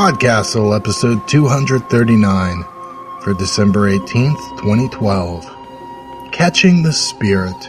Podcastle, 0.00 0.74
episode 0.74 1.28
239 1.28 2.64
for 3.20 3.34
December 3.34 3.90
18th, 3.90 4.58
2012. 4.58 5.44
Catching 6.32 6.82
the 6.82 6.90
Spirit 6.90 7.68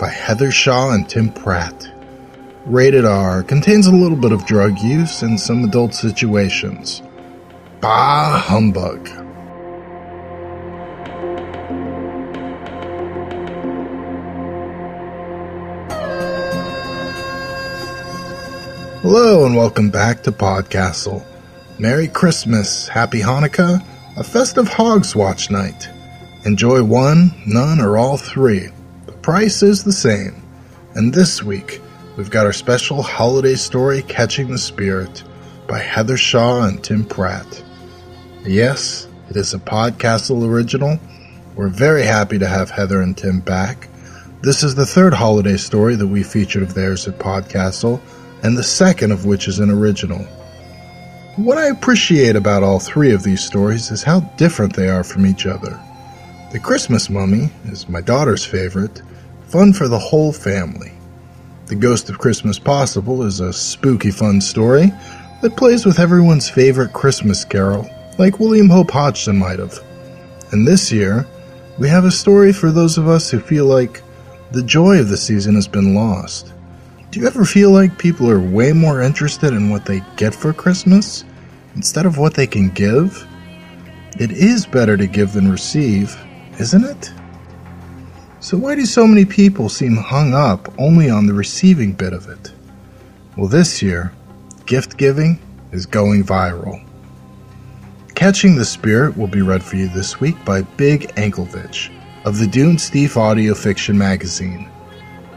by 0.00 0.08
Heather 0.08 0.50
Shaw 0.50 0.90
and 0.90 1.08
Tim 1.08 1.32
Pratt. 1.32 1.88
Rated 2.66 3.04
R 3.04 3.44
contains 3.44 3.86
a 3.86 3.94
little 3.94 4.16
bit 4.16 4.32
of 4.32 4.46
drug 4.46 4.80
use 4.80 5.22
and 5.22 5.38
some 5.38 5.62
adult 5.62 5.94
situations. 5.94 7.02
Bah 7.80 8.36
humbug. 8.36 9.08
Hello 19.02 19.46
and 19.46 19.54
welcome 19.54 19.90
back 19.90 20.24
to 20.24 20.32
Podcastle. 20.32 21.24
Merry 21.80 22.08
Christmas, 22.08 22.88
Happy 22.88 23.20
Hanukkah, 23.20 23.82
a 24.18 24.22
festive 24.22 24.68
Hogswatch 24.68 25.50
night. 25.50 25.88
Enjoy 26.44 26.84
one, 26.84 27.32
none, 27.46 27.80
or 27.80 27.96
all 27.96 28.18
three. 28.18 28.68
The 29.06 29.12
price 29.12 29.62
is 29.62 29.82
the 29.82 29.90
same. 29.90 30.42
And 30.94 31.14
this 31.14 31.42
week, 31.42 31.80
we've 32.18 32.28
got 32.28 32.44
our 32.44 32.52
special 32.52 33.00
holiday 33.00 33.54
story, 33.54 34.02
Catching 34.02 34.48
the 34.48 34.58
Spirit, 34.58 35.24
by 35.66 35.78
Heather 35.78 36.18
Shaw 36.18 36.64
and 36.64 36.84
Tim 36.84 37.02
Pratt. 37.02 37.64
Yes, 38.44 39.08
it 39.30 39.36
is 39.36 39.54
a 39.54 39.58
Podcastle 39.58 40.46
original. 40.46 40.98
We're 41.56 41.68
very 41.68 42.02
happy 42.02 42.38
to 42.40 42.46
have 42.46 42.68
Heather 42.68 43.00
and 43.00 43.16
Tim 43.16 43.40
back. 43.40 43.88
This 44.42 44.62
is 44.62 44.74
the 44.74 44.84
third 44.84 45.14
holiday 45.14 45.56
story 45.56 45.94
that 45.94 46.08
we 46.08 46.24
featured 46.24 46.62
of 46.62 46.74
theirs 46.74 47.08
at 47.08 47.18
Podcastle, 47.18 48.02
and 48.42 48.58
the 48.58 48.62
second 48.62 49.12
of 49.12 49.24
which 49.24 49.48
is 49.48 49.60
an 49.60 49.70
original. 49.70 50.28
What 51.40 51.56
I 51.56 51.68
appreciate 51.68 52.36
about 52.36 52.62
all 52.62 52.78
three 52.78 53.12
of 53.12 53.22
these 53.22 53.42
stories 53.42 53.90
is 53.90 54.02
how 54.02 54.20
different 54.36 54.76
they 54.76 54.90
are 54.90 55.02
from 55.02 55.24
each 55.24 55.46
other. 55.46 55.80
The 56.52 56.58
Christmas 56.58 57.08
Mummy 57.08 57.48
is 57.64 57.88
my 57.88 58.02
daughter's 58.02 58.44
favorite, 58.44 59.00
fun 59.48 59.72
for 59.72 59.88
the 59.88 59.98
whole 59.98 60.34
family. 60.34 60.92
The 61.64 61.76
Ghost 61.76 62.10
of 62.10 62.18
Christmas 62.18 62.58
Possible 62.58 63.22
is 63.22 63.40
a 63.40 63.54
spooky 63.54 64.10
fun 64.10 64.42
story 64.42 64.92
that 65.40 65.56
plays 65.56 65.86
with 65.86 65.98
everyone's 65.98 66.50
favorite 66.50 66.92
Christmas 66.92 67.42
carol, 67.42 67.88
like 68.18 68.38
William 68.38 68.68
Hope 68.68 68.90
Hodgson 68.90 69.38
might 69.38 69.60
have. 69.60 69.78
And 70.52 70.68
this 70.68 70.92
year, 70.92 71.26
we 71.78 71.88
have 71.88 72.04
a 72.04 72.10
story 72.10 72.52
for 72.52 72.70
those 72.70 72.98
of 72.98 73.08
us 73.08 73.30
who 73.30 73.40
feel 73.40 73.64
like 73.64 74.02
the 74.50 74.62
joy 74.62 74.98
of 74.98 75.08
the 75.08 75.16
season 75.16 75.54
has 75.54 75.66
been 75.66 75.94
lost. 75.94 76.52
Do 77.10 77.18
you 77.18 77.26
ever 77.26 77.46
feel 77.46 77.70
like 77.70 77.96
people 77.96 78.30
are 78.30 78.38
way 78.38 78.74
more 78.74 79.00
interested 79.00 79.54
in 79.54 79.70
what 79.70 79.86
they 79.86 80.02
get 80.16 80.34
for 80.34 80.52
Christmas 80.52 81.24
instead 81.74 82.06
of 82.06 82.18
what 82.18 82.34
they 82.34 82.46
can 82.46 82.68
give? 82.70 83.26
It 84.18 84.32
is 84.32 84.66
better 84.66 84.96
to 84.96 85.06
give 85.06 85.32
than 85.32 85.50
receive, 85.50 86.16
isn't 86.58 86.84
it? 86.84 87.12
So, 88.40 88.56
why 88.56 88.74
do 88.74 88.86
so 88.86 89.06
many 89.06 89.24
people 89.24 89.68
seem 89.68 89.96
hung 89.96 90.34
up 90.34 90.72
only 90.78 91.10
on 91.10 91.26
the 91.26 91.34
receiving 91.34 91.92
bit 91.92 92.12
of 92.12 92.28
it? 92.28 92.52
Well, 93.36 93.48
this 93.48 93.82
year, 93.82 94.12
gift 94.66 94.96
giving 94.96 95.38
is 95.72 95.86
going 95.86 96.24
viral. 96.24 96.84
Catching 98.14 98.56
the 98.56 98.64
Spirit 98.64 99.16
will 99.16 99.28
be 99.28 99.42
read 99.42 99.62
for 99.62 99.76
you 99.76 99.88
this 99.88 100.20
week 100.20 100.42
by 100.44 100.62
Big 100.62 101.08
Anklevich 101.16 101.90
of 102.24 102.38
the 102.38 102.46
Dunesteef 102.46 103.16
Audio 103.16 103.54
Fiction 103.54 103.96
magazine. 103.96 104.68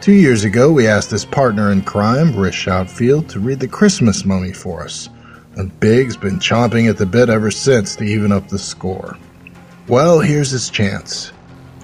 Two 0.02 0.12
years 0.12 0.44
ago, 0.44 0.72
we 0.72 0.88
asked 0.88 1.12
his 1.12 1.24
partner 1.24 1.72
in 1.72 1.82
crime, 1.82 2.36
Rish 2.36 2.68
Outfield, 2.68 3.30
to 3.30 3.40
read 3.40 3.60
The 3.60 3.68
Christmas 3.70 4.26
Mummy 4.26 4.52
for 4.52 4.84
us 4.84 5.08
and 5.56 5.80
Big's 5.80 6.18
been 6.18 6.40
chomping 6.40 6.90
at 6.90 6.98
the 6.98 7.06
bit 7.06 7.30
ever 7.30 7.52
since 7.52 7.96
to 7.96 8.04
even 8.04 8.32
up 8.32 8.48
the 8.48 8.60
score. 8.60 9.18
Well, 9.88 10.20
here's 10.20 10.52
his 10.52 10.70
chance. 10.70 11.32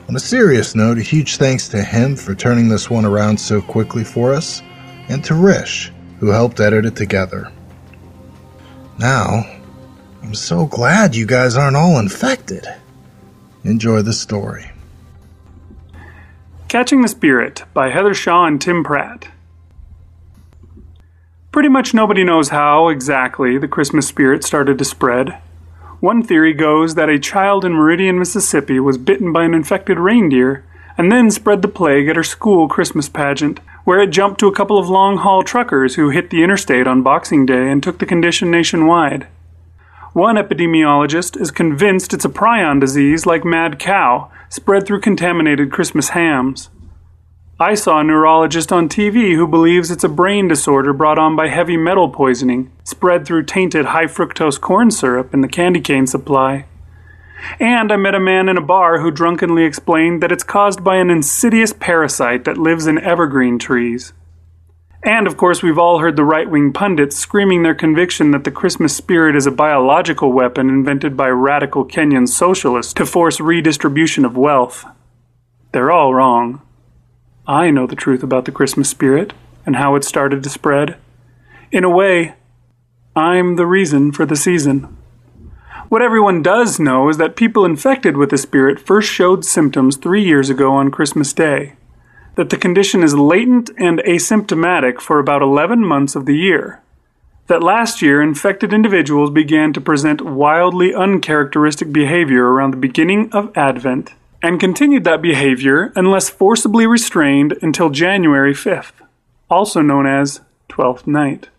On 0.07 0.15
a 0.15 0.19
serious 0.19 0.73
note, 0.73 0.97
a 0.97 1.01
huge 1.01 1.37
thanks 1.37 1.67
to 1.69 1.83
him 1.83 2.15
for 2.15 2.33
turning 2.33 2.69
this 2.69 2.89
one 2.89 3.05
around 3.05 3.39
so 3.39 3.61
quickly 3.61 4.03
for 4.03 4.33
us, 4.33 4.61
and 5.07 5.23
to 5.25 5.35
Rish, 5.35 5.91
who 6.19 6.29
helped 6.29 6.59
edit 6.59 6.85
it 6.85 6.95
together. 6.95 7.51
Now, 8.97 9.43
I'm 10.23 10.33
so 10.33 10.65
glad 10.65 11.15
you 11.15 11.25
guys 11.25 11.55
aren't 11.55 11.77
all 11.77 11.99
infected. 11.99 12.65
Enjoy 13.63 14.01
the 14.01 14.13
story. 14.13 14.71
Catching 16.67 17.01
the 17.01 17.07
Spirit 17.07 17.63
by 17.73 17.89
Heather 17.89 18.13
Shaw 18.13 18.45
and 18.45 18.61
Tim 18.61 18.83
Pratt. 18.83 19.27
Pretty 21.51 21.69
much 21.69 21.95
nobody 21.95 22.23
knows 22.23 22.49
how 22.49 22.89
exactly 22.89 23.57
the 23.57 23.67
Christmas 23.67 24.07
spirit 24.07 24.43
started 24.43 24.77
to 24.77 24.85
spread. 24.85 25.41
One 25.99 26.21
theory 26.21 26.53
goes 26.53 26.93
that 26.93 27.09
a 27.09 27.17
child 27.17 27.65
in 27.65 27.73
Meridian, 27.73 28.19
Mississippi 28.19 28.79
was 28.79 28.99
bitten 28.99 29.33
by 29.33 29.45
an 29.45 29.55
infected 29.55 29.97
reindeer 29.97 30.63
and 30.95 31.11
then 31.11 31.31
spread 31.31 31.63
the 31.63 31.67
plague 31.67 32.07
at 32.07 32.15
her 32.15 32.23
school 32.23 32.67
Christmas 32.67 33.09
pageant, 33.09 33.59
where 33.83 33.99
it 33.99 34.11
jumped 34.11 34.39
to 34.41 34.47
a 34.47 34.55
couple 34.55 34.77
of 34.77 34.89
long 34.89 35.17
haul 35.17 35.41
truckers 35.41 35.95
who 35.95 36.09
hit 36.09 36.29
the 36.29 36.43
interstate 36.43 36.85
on 36.85 37.01
Boxing 37.01 37.47
Day 37.47 37.71
and 37.71 37.81
took 37.81 37.97
the 37.97 38.05
condition 38.05 38.51
nationwide. 38.51 39.27
One 40.13 40.35
epidemiologist 40.35 41.39
is 41.39 41.49
convinced 41.49 42.13
it's 42.13 42.25
a 42.25 42.29
prion 42.29 42.79
disease 42.79 43.25
like 43.25 43.43
mad 43.43 43.79
cow, 43.79 44.29
spread 44.49 44.85
through 44.85 45.01
contaminated 45.01 45.71
Christmas 45.71 46.09
hams. 46.09 46.69
I 47.61 47.73
saw 47.73 47.99
a 47.99 48.05
neurologist 48.05 48.71
on 48.71 48.87
TV 48.87 49.35
who 49.35 49.45
believes 49.45 49.91
it's 49.91 50.05
a 50.05 50.09
brain 50.09 50.47
disorder 50.47 50.93
brought 50.93 51.19
on 51.19 51.35
by 51.35 51.49
heavy 51.49 51.75
metal 51.75 52.07
poisoning, 52.07 52.71
spread 52.85 53.25
through 53.25 53.43
tainted 53.43 53.87
high 53.87 54.05
fructose 54.05 54.57
corn 54.57 54.91
syrup 54.91 55.33
in 55.33 55.41
the 55.41 55.49
candy 55.49 55.81
cane 55.81 56.07
supply. 56.07 56.67
And 57.59 57.91
I 57.91 57.97
met 57.97 58.15
a 58.15 58.19
man 58.19 58.47
in 58.47 58.55
a 58.55 58.61
bar 58.61 59.01
who 59.01 59.11
drunkenly 59.11 59.65
explained 59.65 60.23
that 60.23 60.31
it's 60.31 60.43
caused 60.43 60.85
by 60.85 60.95
an 60.95 61.09
insidious 61.09 61.73
parasite 61.73 62.45
that 62.45 62.57
lives 62.57 62.87
in 62.87 62.97
evergreen 62.97 63.59
trees. 63.59 64.13
And 65.03 65.27
of 65.27 65.35
course, 65.35 65.61
we've 65.61 65.77
all 65.77 65.99
heard 65.99 66.15
the 66.15 66.23
right 66.23 66.49
wing 66.49 66.71
pundits 66.71 67.17
screaming 67.17 67.63
their 67.63 67.75
conviction 67.75 68.31
that 68.31 68.45
the 68.45 68.51
Christmas 68.51 68.95
spirit 68.95 69.35
is 69.35 69.45
a 69.45 69.51
biological 69.51 70.31
weapon 70.31 70.69
invented 70.69 71.17
by 71.17 71.27
radical 71.27 71.83
Kenyan 71.83 72.29
socialists 72.29 72.93
to 72.93 73.05
force 73.05 73.41
redistribution 73.41 74.23
of 74.23 74.37
wealth. 74.37 74.85
They're 75.73 75.91
all 75.91 76.13
wrong. 76.13 76.61
I 77.49 77.71
know 77.71 77.87
the 77.87 77.95
truth 77.95 78.21
about 78.21 78.45
the 78.45 78.51
Christmas 78.51 78.89
spirit 78.89 79.33
and 79.65 79.75
how 79.75 79.95
it 79.95 80.03
started 80.03 80.43
to 80.43 80.51
spread. 80.51 80.97
In 81.71 81.83
a 81.83 81.89
way, 81.89 82.35
I'm 83.15 83.55
the 83.55 83.65
reason 83.65 84.11
for 84.11 84.23
the 84.23 84.35
season. 84.35 84.95
What 85.89 86.03
everyone 86.03 86.43
does 86.43 86.79
know 86.79 87.09
is 87.09 87.17
that 87.17 87.35
people 87.35 87.65
infected 87.65 88.17
with 88.17 88.29
the 88.29 88.37
spirit 88.37 88.79
first 88.79 89.11
showed 89.11 89.43
symptoms 89.43 89.97
three 89.97 90.23
years 90.23 90.51
ago 90.51 90.73
on 90.73 90.91
Christmas 90.91 91.33
Day. 91.33 91.73
That 92.35 92.51
the 92.51 92.55
condition 92.55 93.01
is 93.01 93.15
latent 93.15 93.71
and 93.79 93.97
asymptomatic 94.05 95.01
for 95.01 95.17
about 95.17 95.41
11 95.41 95.83
months 95.83 96.15
of 96.15 96.27
the 96.27 96.37
year. 96.37 96.83
That 97.47 97.63
last 97.63 97.99
year, 97.99 98.21
infected 98.21 98.73
individuals 98.73 99.31
began 99.31 99.73
to 99.73 99.81
present 99.81 100.21
wildly 100.21 100.93
uncharacteristic 100.93 101.91
behavior 101.91 102.45
around 102.45 102.71
the 102.71 102.77
beginning 102.77 103.31
of 103.31 103.51
Advent 103.57 104.13
and 104.41 104.59
continued 104.59 105.03
that 105.03 105.21
behavior 105.21 105.91
unless 105.95 106.29
forcibly 106.29 106.87
restrained 106.87 107.57
until 107.61 107.89
January 107.89 108.53
5th, 108.53 108.93
also 109.49 109.81
known 109.81 110.05
as 110.05 110.41
Twelfth 110.67 111.07
Night, 111.07 111.49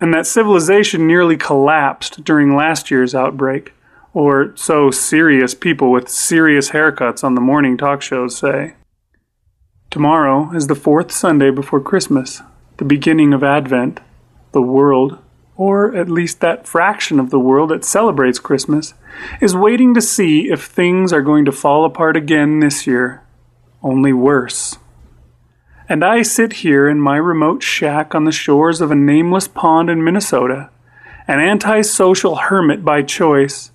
and 0.00 0.12
that 0.12 0.26
civilization 0.26 1.06
nearly 1.06 1.36
collapsed 1.36 2.24
during 2.24 2.54
last 2.54 2.90
year's 2.90 3.14
outbreak, 3.14 3.72
or 4.12 4.52
so 4.56 4.90
serious 4.90 5.54
people 5.54 5.90
with 5.90 6.08
serious 6.08 6.70
haircuts 6.70 7.24
on 7.24 7.34
the 7.34 7.40
morning 7.40 7.78
talk 7.78 8.02
shows 8.02 8.36
say. 8.36 8.74
Tomorrow 9.90 10.52
is 10.54 10.66
the 10.66 10.74
fourth 10.74 11.12
Sunday 11.12 11.50
before 11.50 11.80
Christmas, 11.80 12.42
the 12.78 12.84
beginning 12.84 13.32
of 13.32 13.42
Advent. 13.42 14.00
The 14.52 14.62
world 14.62 15.18
or 15.56 15.94
at 15.94 16.08
least 16.08 16.40
that 16.40 16.66
fraction 16.66 17.20
of 17.20 17.30
the 17.30 17.38
world 17.38 17.70
that 17.70 17.84
celebrates 17.84 18.38
Christmas, 18.38 18.94
is 19.40 19.54
waiting 19.54 19.94
to 19.94 20.00
see 20.00 20.50
if 20.50 20.64
things 20.64 21.12
are 21.12 21.22
going 21.22 21.44
to 21.44 21.52
fall 21.52 21.84
apart 21.84 22.16
again 22.16 22.60
this 22.60 22.86
year, 22.86 23.22
only 23.82 24.12
worse. 24.12 24.78
And 25.88 26.04
I 26.04 26.22
sit 26.22 26.54
here 26.54 26.88
in 26.88 27.00
my 27.00 27.16
remote 27.16 27.62
shack 27.62 28.14
on 28.14 28.24
the 28.24 28.32
shores 28.32 28.80
of 28.80 28.90
a 28.90 28.94
nameless 28.94 29.48
pond 29.48 29.90
in 29.90 30.02
Minnesota, 30.02 30.70
an 31.28 31.38
antisocial 31.38 32.36
hermit 32.36 32.84
by 32.84 33.02
choice. 33.02 33.70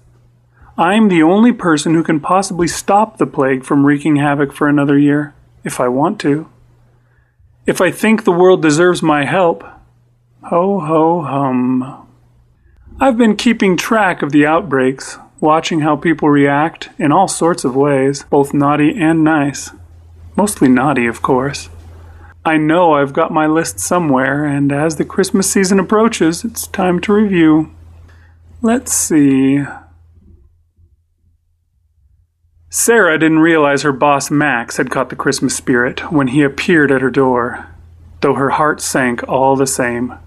I'm 0.77 1.09
the 1.09 1.23
only 1.23 1.51
person 1.51 1.93
who 1.93 2.03
can 2.03 2.19
possibly 2.19 2.67
stop 2.67 3.17
the 3.17 3.27
plague 3.27 3.63
from 3.63 3.85
wreaking 3.85 4.15
havoc 4.15 4.51
for 4.51 4.67
another 4.67 4.97
year, 4.97 5.35
if 5.63 5.79
I 5.79 5.87
want 5.89 6.19
to. 6.21 6.49
If 7.65 7.81
I 7.81 7.91
think 7.91 8.23
the 8.23 8.31
world 8.31 8.61
deserves 8.61 9.03
my 9.03 9.25
help, 9.25 9.63
Ho, 10.49 10.79
ho, 10.79 11.23
hum. 11.23 12.07
I've 13.01 13.17
been 13.17 13.35
keeping 13.35 13.75
track 13.75 14.21
of 14.21 14.31
the 14.31 14.45
outbreaks, 14.45 15.17
watching 15.41 15.81
how 15.81 15.97
people 15.97 16.29
react 16.29 16.87
in 16.97 17.11
all 17.11 17.27
sorts 17.27 17.65
of 17.65 17.75
ways, 17.75 18.23
both 18.29 18.53
naughty 18.53 18.97
and 18.97 19.25
nice. 19.25 19.71
Mostly 20.37 20.69
naughty, 20.69 21.05
of 21.05 21.21
course. 21.21 21.67
I 22.45 22.55
know 22.55 22.93
I've 22.93 23.11
got 23.11 23.29
my 23.29 23.45
list 23.45 23.81
somewhere, 23.81 24.45
and 24.45 24.71
as 24.71 24.95
the 24.95 25.03
Christmas 25.03 25.51
season 25.51 25.81
approaches, 25.81 26.45
it's 26.45 26.67
time 26.67 27.01
to 27.01 27.11
review. 27.11 27.75
Let's 28.61 28.93
see. 28.93 29.65
Sarah 32.69 33.19
didn't 33.19 33.39
realize 33.39 33.81
her 33.81 33.91
boss 33.91 34.31
Max 34.31 34.77
had 34.77 34.91
caught 34.91 35.09
the 35.09 35.17
Christmas 35.17 35.57
spirit 35.57 36.09
when 36.09 36.29
he 36.29 36.41
appeared 36.41 36.89
at 36.89 37.01
her 37.01 37.11
door, 37.11 37.67
though 38.21 38.35
her 38.35 38.51
heart 38.51 38.79
sank 38.79 39.27
all 39.27 39.57
the 39.57 39.67
same. 39.67 40.17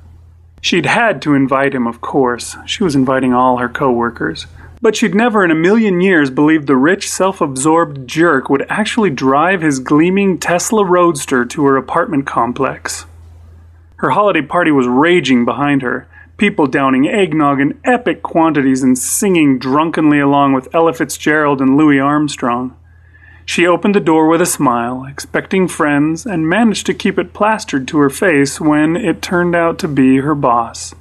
She'd 0.60 0.86
had 0.86 1.22
to 1.22 1.34
invite 1.34 1.74
him, 1.74 1.86
of 1.86 2.00
course. 2.00 2.56
She 2.66 2.84
was 2.84 2.94
inviting 2.94 3.32
all 3.32 3.58
her 3.58 3.68
coworkers. 3.68 4.46
But 4.82 4.96
she'd 4.96 5.14
never 5.14 5.44
in 5.44 5.50
a 5.50 5.54
million 5.54 6.00
years 6.00 6.30
believed 6.30 6.66
the 6.66 6.76
rich, 6.76 7.08
self 7.08 7.40
absorbed 7.40 8.08
jerk 8.08 8.48
would 8.48 8.64
actually 8.68 9.10
drive 9.10 9.60
his 9.60 9.78
gleaming 9.78 10.38
Tesla 10.38 10.84
Roadster 10.84 11.44
to 11.44 11.64
her 11.66 11.76
apartment 11.76 12.26
complex. 12.26 13.04
Her 13.96 14.10
holiday 14.10 14.40
party 14.40 14.70
was 14.70 14.86
raging 14.86 15.44
behind 15.44 15.82
her, 15.82 16.08
people 16.38 16.66
downing 16.66 17.06
eggnog 17.06 17.60
in 17.60 17.78
epic 17.84 18.22
quantities 18.22 18.82
and 18.82 18.98
singing 18.98 19.58
drunkenly 19.58 20.18
along 20.18 20.54
with 20.54 20.74
Ella 20.74 20.94
Fitzgerald 20.94 21.60
and 21.60 21.76
Louis 21.76 22.00
Armstrong. 22.00 22.74
She 23.50 23.66
opened 23.66 23.96
the 23.96 24.00
door 24.00 24.28
with 24.28 24.40
a 24.40 24.46
smile, 24.46 25.04
expecting 25.04 25.66
friends, 25.66 26.24
and 26.24 26.48
managed 26.48 26.86
to 26.86 26.94
keep 26.94 27.18
it 27.18 27.32
plastered 27.32 27.88
to 27.88 27.98
her 27.98 28.08
face 28.08 28.60
when 28.60 28.94
it 28.94 29.22
turned 29.22 29.56
out 29.56 29.76
to 29.80 29.88
be 29.88 30.18
her 30.18 30.36
boss. 30.36 30.94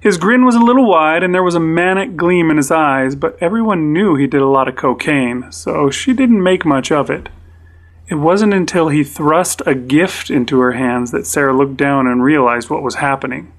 His 0.00 0.16
grin 0.16 0.44
was 0.44 0.56
a 0.56 0.60
little 0.60 0.90
wide 0.90 1.22
and 1.22 1.32
there 1.32 1.44
was 1.44 1.54
a 1.54 1.60
manic 1.60 2.16
gleam 2.16 2.50
in 2.50 2.56
his 2.56 2.72
eyes, 2.72 3.14
but 3.14 3.38
everyone 3.40 3.92
knew 3.92 4.16
he 4.16 4.26
did 4.26 4.42
a 4.42 4.48
lot 4.48 4.66
of 4.66 4.74
cocaine, 4.74 5.52
so 5.52 5.90
she 5.90 6.12
didn't 6.12 6.42
make 6.42 6.66
much 6.66 6.90
of 6.90 7.08
it. 7.08 7.28
It 8.08 8.16
wasn't 8.16 8.52
until 8.52 8.88
he 8.88 9.04
thrust 9.04 9.62
a 9.64 9.76
gift 9.76 10.30
into 10.30 10.58
her 10.58 10.72
hands 10.72 11.12
that 11.12 11.24
Sarah 11.24 11.56
looked 11.56 11.76
down 11.76 12.08
and 12.08 12.24
realized 12.24 12.68
what 12.68 12.82
was 12.82 12.96
happening. 12.96 13.52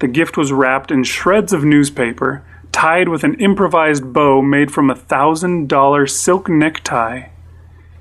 The 0.00 0.08
gift 0.08 0.36
was 0.36 0.52
wrapped 0.52 0.90
in 0.90 1.04
shreds 1.04 1.54
of 1.54 1.64
newspaper, 1.64 2.44
tied 2.74 3.08
with 3.08 3.22
an 3.22 3.34
improvised 3.34 4.12
bow 4.12 4.42
made 4.42 4.68
from 4.68 4.90
a 4.90 4.96
thousand 4.96 5.68
dollar 5.68 6.08
silk 6.08 6.48
necktie. 6.48 7.28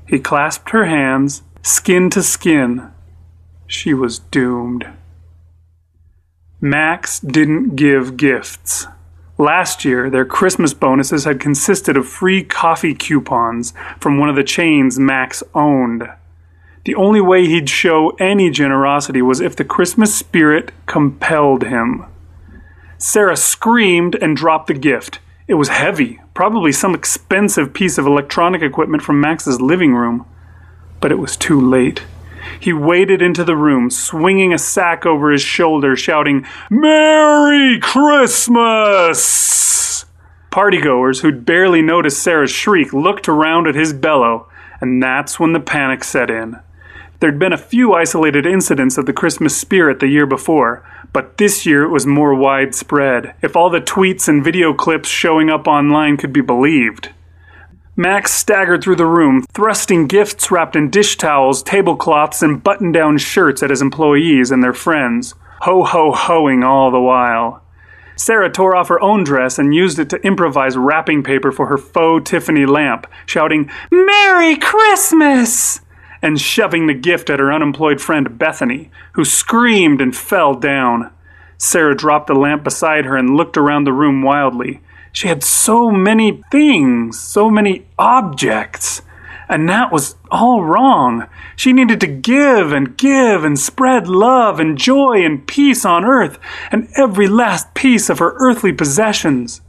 He 0.07 0.19
clasped 0.19 0.71
her 0.71 0.85
hands, 0.85 1.43
skin 1.61 2.09
to 2.09 2.23
skin. 2.23 2.91
She 3.67 3.93
was 3.93 4.17
doomed. 4.17 4.87
Max 6.59 7.19
didn't 7.19 7.75
give 7.75 8.17
gifts. 8.17 8.87
Last 9.37 9.85
year, 9.85 10.09
their 10.09 10.25
Christmas 10.25 10.73
bonuses 10.73 11.25
had 11.25 11.39
consisted 11.39 11.95
of 11.95 12.07
free 12.07 12.43
coffee 12.43 12.95
coupons 12.95 13.73
from 13.99 14.17
one 14.17 14.29
of 14.29 14.35
the 14.35 14.43
chains 14.43 14.97
Max 14.97 15.43
owned. 15.53 16.09
The 16.85 16.95
only 16.95 17.21
way 17.21 17.45
he'd 17.45 17.69
show 17.69 18.09
any 18.19 18.49
generosity 18.49 19.21
was 19.21 19.39
if 19.39 19.55
the 19.55 19.63
Christmas 19.63 20.15
spirit 20.15 20.71
compelled 20.87 21.63
him. 21.63 22.05
Sarah 23.05 23.35
screamed 23.35 24.15
and 24.21 24.37
dropped 24.37 24.67
the 24.67 24.73
gift. 24.73 25.19
It 25.45 25.55
was 25.55 25.67
heavy, 25.67 26.21
probably 26.33 26.71
some 26.71 26.95
expensive 26.95 27.73
piece 27.73 27.97
of 27.97 28.07
electronic 28.07 28.61
equipment 28.61 29.03
from 29.03 29.19
Max's 29.19 29.59
living 29.59 29.93
room. 29.93 30.25
But 31.01 31.11
it 31.11 31.19
was 31.19 31.35
too 31.35 31.59
late. 31.59 32.03
He 32.61 32.71
waded 32.71 33.21
into 33.21 33.43
the 33.43 33.57
room, 33.57 33.89
swinging 33.89 34.53
a 34.53 34.57
sack 34.57 35.05
over 35.05 35.31
his 35.31 35.41
shoulder, 35.41 35.97
shouting, 35.97 36.45
Merry 36.69 37.77
Christmas! 37.81 39.25
Partygoers 40.49 41.19
who'd 41.23 41.45
barely 41.45 41.81
noticed 41.81 42.23
Sarah's 42.23 42.51
shriek 42.51 42.93
looked 42.93 43.27
around 43.27 43.67
at 43.67 43.75
his 43.75 43.91
bellow, 43.91 44.47
and 44.79 45.03
that's 45.03 45.37
when 45.37 45.51
the 45.51 45.59
panic 45.59 46.05
set 46.05 46.29
in. 46.29 46.55
There'd 47.19 47.39
been 47.39 47.53
a 47.53 47.57
few 47.57 47.93
isolated 47.93 48.45
incidents 48.45 48.97
of 48.97 49.05
the 49.05 49.13
Christmas 49.13 49.55
spirit 49.55 49.99
the 49.99 50.07
year 50.07 50.25
before, 50.25 50.83
but 51.13 51.37
this 51.37 51.65
year 51.65 51.83
it 51.83 51.89
was 51.89 52.05
more 52.05 52.35
widespread, 52.35 53.35
if 53.41 53.55
all 53.55 53.69
the 53.69 53.79
tweets 53.79 54.27
and 54.27 54.43
video 54.43 54.73
clips 54.73 55.07
showing 55.07 55.49
up 55.49 55.67
online 55.67 56.17
could 56.17 56.33
be 56.33 56.41
believed. 56.41 57.09
Max 57.95 58.33
staggered 58.33 58.83
through 58.83 58.95
the 58.95 59.05
room, 59.05 59.45
thrusting 59.53 60.07
gifts 60.07 60.49
wrapped 60.49 60.75
in 60.75 60.89
dish 60.89 61.15
towels, 61.15 61.61
tablecloths, 61.61 62.41
and 62.41 62.63
button 62.63 62.91
down 62.91 63.19
shirts 63.19 63.61
at 63.61 63.69
his 63.69 63.83
employees 63.83 64.49
and 64.49 64.63
their 64.63 64.73
friends, 64.73 65.35
ho 65.61 65.83
ho 65.83 66.11
hoing 66.11 66.63
all 66.63 66.89
the 66.89 66.99
while. 66.99 67.61
Sarah 68.15 68.51
tore 68.51 68.75
off 68.75 68.89
her 68.89 69.01
own 69.01 69.23
dress 69.23 69.59
and 69.59 69.75
used 69.75 69.99
it 69.99 70.09
to 70.09 70.21
improvise 70.25 70.75
wrapping 70.75 71.23
paper 71.23 71.51
for 71.51 71.67
her 71.67 71.77
faux 71.77 72.29
Tiffany 72.29 72.65
lamp, 72.65 73.05
shouting, 73.27 73.69
Merry 73.91 74.55
Christmas! 74.55 75.79
And 76.23 76.39
shoving 76.39 76.87
the 76.87 76.93
gift 76.93 77.29
at 77.29 77.39
her 77.39 77.51
unemployed 77.51 78.01
friend 78.01 78.39
Bethany, 78.39 78.89
who 79.11 79.25
screamed 79.25 79.99
and 79.99 80.15
fell 80.15 80.55
down. 80.55 81.11
Sarah 81.57 81.95
dropped 81.95 82.27
the 82.27 82.33
lamp 82.33 82.63
beside 82.63 83.03
her 83.05 83.17
and 83.17 83.35
looked 83.35 83.57
around 83.57 83.83
the 83.83 83.93
room 83.93 84.23
wildly. 84.23 84.79
She 85.11 85.27
had 85.27 85.43
so 85.43 85.91
many 85.91 86.41
things, 86.49 87.19
so 87.19 87.49
many 87.49 87.85
objects, 87.99 89.01
and 89.49 89.67
that 89.67 89.91
was 89.91 90.15
all 90.31 90.63
wrong. 90.63 91.27
She 91.57 91.73
needed 91.73 91.99
to 92.01 92.07
give 92.07 92.71
and 92.71 92.97
give 92.97 93.43
and 93.43 93.59
spread 93.59 94.07
love 94.07 94.59
and 94.59 94.77
joy 94.77 95.23
and 95.23 95.45
peace 95.45 95.83
on 95.83 96.05
earth 96.05 96.39
and 96.71 96.87
every 96.95 97.27
last 97.27 97.73
piece 97.73 98.09
of 98.09 98.19
her 98.19 98.33
earthly 98.37 98.71
possessions. 98.71 99.61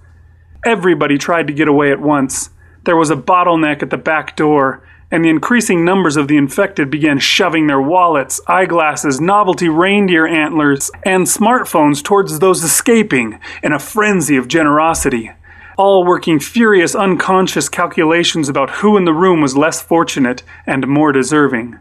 Everybody 0.64 1.18
tried 1.18 1.48
to 1.48 1.52
get 1.52 1.68
away 1.68 1.90
at 1.90 2.00
once. 2.00 2.50
There 2.84 2.96
was 2.96 3.10
a 3.10 3.16
bottleneck 3.16 3.82
at 3.82 3.90
the 3.90 3.98
back 3.98 4.36
door, 4.36 4.82
and 5.14 5.24
the 5.24 5.30
increasing 5.30 5.84
numbers 5.84 6.16
of 6.16 6.26
the 6.26 6.36
infected 6.36 6.90
began 6.90 7.20
shoving 7.20 7.68
their 7.68 7.80
wallets, 7.80 8.40
eyeglasses, 8.48 9.20
novelty 9.20 9.68
reindeer 9.68 10.26
antlers, 10.26 10.90
and 11.04 11.24
smartphones 11.24 12.02
towards 12.02 12.40
those 12.40 12.64
escaping 12.64 13.38
in 13.62 13.72
a 13.72 13.78
frenzy 13.78 14.36
of 14.36 14.48
generosity. 14.48 15.30
All 15.78 16.04
working 16.04 16.40
furious, 16.40 16.96
unconscious 16.96 17.68
calculations 17.68 18.48
about 18.48 18.70
who 18.70 18.96
in 18.96 19.04
the 19.04 19.12
room 19.12 19.40
was 19.40 19.56
less 19.56 19.80
fortunate 19.80 20.42
and 20.66 20.88
more 20.88 21.12
deserving. 21.12 21.78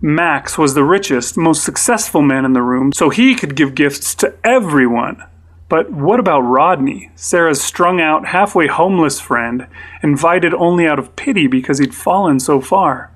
Max 0.00 0.56
was 0.56 0.72
the 0.72 0.84
richest, 0.84 1.36
most 1.36 1.64
successful 1.64 2.22
man 2.22 2.46
in 2.46 2.54
the 2.54 2.62
room, 2.62 2.94
so 2.94 3.10
he 3.10 3.34
could 3.34 3.56
give 3.56 3.74
gifts 3.74 4.14
to 4.14 4.34
everyone. 4.42 5.22
But 5.74 5.90
what 5.90 6.20
about 6.20 6.42
Rodney, 6.42 7.10
Sarah's 7.16 7.60
strung 7.60 8.00
out, 8.00 8.28
halfway 8.28 8.68
homeless 8.68 9.18
friend, 9.18 9.66
invited 10.04 10.54
only 10.54 10.86
out 10.86 11.00
of 11.00 11.16
pity 11.16 11.48
because 11.48 11.80
he'd 11.80 11.96
fallen 11.96 12.38
so 12.38 12.60
far? 12.60 13.10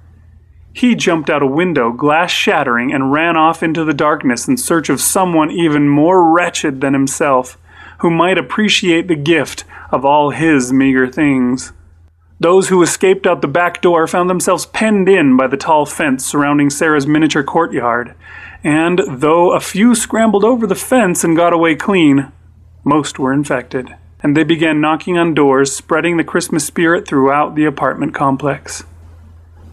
He 0.72 0.96
jumped 0.96 1.30
out 1.30 1.40
a 1.40 1.46
window, 1.46 1.92
glass 1.92 2.32
shattering, 2.32 2.92
and 2.92 3.12
ran 3.12 3.36
off 3.36 3.62
into 3.62 3.84
the 3.84 3.94
darkness 3.94 4.48
in 4.48 4.56
search 4.56 4.88
of 4.88 5.00
someone 5.00 5.52
even 5.52 5.88
more 5.88 6.34
wretched 6.34 6.80
than 6.80 6.94
himself, 6.94 7.56
who 7.98 8.10
might 8.10 8.38
appreciate 8.38 9.06
the 9.06 9.14
gift 9.14 9.62
of 9.92 10.04
all 10.04 10.30
his 10.30 10.72
meager 10.72 11.06
things. 11.06 11.72
Those 12.40 12.70
who 12.70 12.82
escaped 12.82 13.24
out 13.24 13.40
the 13.40 13.46
back 13.46 13.80
door 13.80 14.08
found 14.08 14.28
themselves 14.28 14.66
penned 14.66 15.08
in 15.08 15.36
by 15.36 15.46
the 15.46 15.56
tall 15.56 15.86
fence 15.86 16.26
surrounding 16.26 16.70
Sarah's 16.70 17.06
miniature 17.06 17.44
courtyard, 17.44 18.16
and 18.64 19.00
though 19.08 19.52
a 19.52 19.60
few 19.60 19.94
scrambled 19.94 20.42
over 20.42 20.66
the 20.66 20.74
fence 20.74 21.22
and 21.22 21.36
got 21.36 21.52
away 21.52 21.76
clean, 21.76 22.32
most 22.88 23.18
were 23.18 23.32
infected, 23.32 23.94
and 24.20 24.36
they 24.36 24.44
began 24.44 24.80
knocking 24.80 25.18
on 25.18 25.34
doors, 25.34 25.76
spreading 25.76 26.16
the 26.16 26.24
Christmas 26.24 26.64
spirit 26.64 27.06
throughout 27.06 27.54
the 27.54 27.66
apartment 27.66 28.14
complex. 28.14 28.82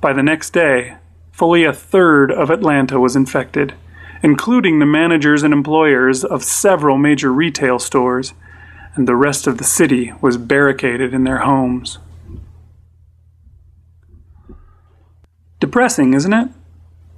By 0.01 0.11
the 0.13 0.21
next 0.21 0.51
day, 0.51 0.97
fully 1.31 1.63
a 1.63 1.73
third 1.73 2.31
of 2.31 2.49
Atlanta 2.49 2.99
was 2.99 3.15
infected, 3.15 3.73
including 4.21 4.79
the 4.79 4.85
managers 4.85 5.43
and 5.43 5.53
employers 5.53 6.23
of 6.23 6.43
several 6.43 6.97
major 6.97 7.31
retail 7.31 7.79
stores, 7.79 8.33
and 8.95 9.07
the 9.07 9.15
rest 9.15 9.47
of 9.47 9.57
the 9.57 9.63
city 9.63 10.13
was 10.21 10.37
barricaded 10.37 11.13
in 11.13 11.23
their 11.23 11.39
homes. 11.39 11.99
Depressing, 15.59 16.13
isn't 16.13 16.33
it? 16.33 16.49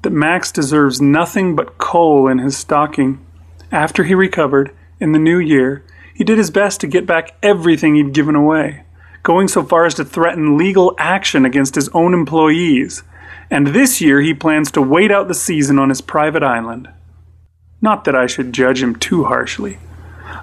That 0.03 0.11
Max 0.11 0.51
deserves 0.51 1.01
nothing 1.01 1.55
but 1.55 1.77
coal 1.77 2.27
in 2.27 2.37
his 2.37 2.55
stocking. 2.55 3.25
After 3.71 4.03
he 4.03 4.13
recovered, 4.13 4.71
in 4.99 5.11
the 5.11 5.19
new 5.19 5.39
year, 5.39 5.83
he 6.13 6.23
did 6.23 6.37
his 6.37 6.49
best 6.49 6.81
to 6.81 6.87
get 6.87 7.05
back 7.05 7.35
everything 7.43 7.95
he'd 7.95 8.13
given 8.13 8.35
away, 8.35 8.83
going 9.23 9.47
so 9.47 9.63
far 9.63 9.85
as 9.85 9.93
to 9.95 10.05
threaten 10.05 10.57
legal 10.57 10.95
action 10.97 11.45
against 11.45 11.75
his 11.75 11.89
own 11.89 12.13
employees. 12.13 13.03
And 13.51 13.67
this 13.67 14.01
year 14.01 14.21
he 14.21 14.33
plans 14.33 14.71
to 14.71 14.81
wait 14.81 15.11
out 15.11 15.27
the 15.27 15.35
season 15.35 15.77
on 15.77 15.89
his 15.89 16.01
private 16.01 16.43
island. 16.43 16.89
Not 17.81 18.03
that 18.05 18.15
I 18.15 18.25
should 18.25 18.53
judge 18.53 18.81
him 18.81 18.95
too 18.95 19.25
harshly. 19.25 19.77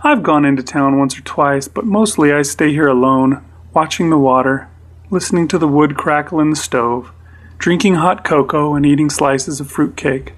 I've 0.04 0.22
gone 0.22 0.44
into 0.44 0.62
town 0.62 0.98
once 0.98 1.18
or 1.18 1.22
twice, 1.22 1.66
but 1.66 1.84
mostly 1.84 2.32
I 2.32 2.42
stay 2.42 2.70
here 2.70 2.86
alone, 2.86 3.44
watching 3.72 4.10
the 4.10 4.18
water, 4.18 4.68
listening 5.10 5.48
to 5.48 5.58
the 5.58 5.68
wood 5.68 5.96
crackle 5.96 6.40
in 6.40 6.50
the 6.50 6.56
stove, 6.56 7.10
drinking 7.58 7.96
hot 7.96 8.24
cocoa 8.24 8.74
and 8.74 8.86
eating 8.86 9.10
slices 9.10 9.60
of 9.60 9.70
fruit 9.70 9.96
cake, 9.96 10.34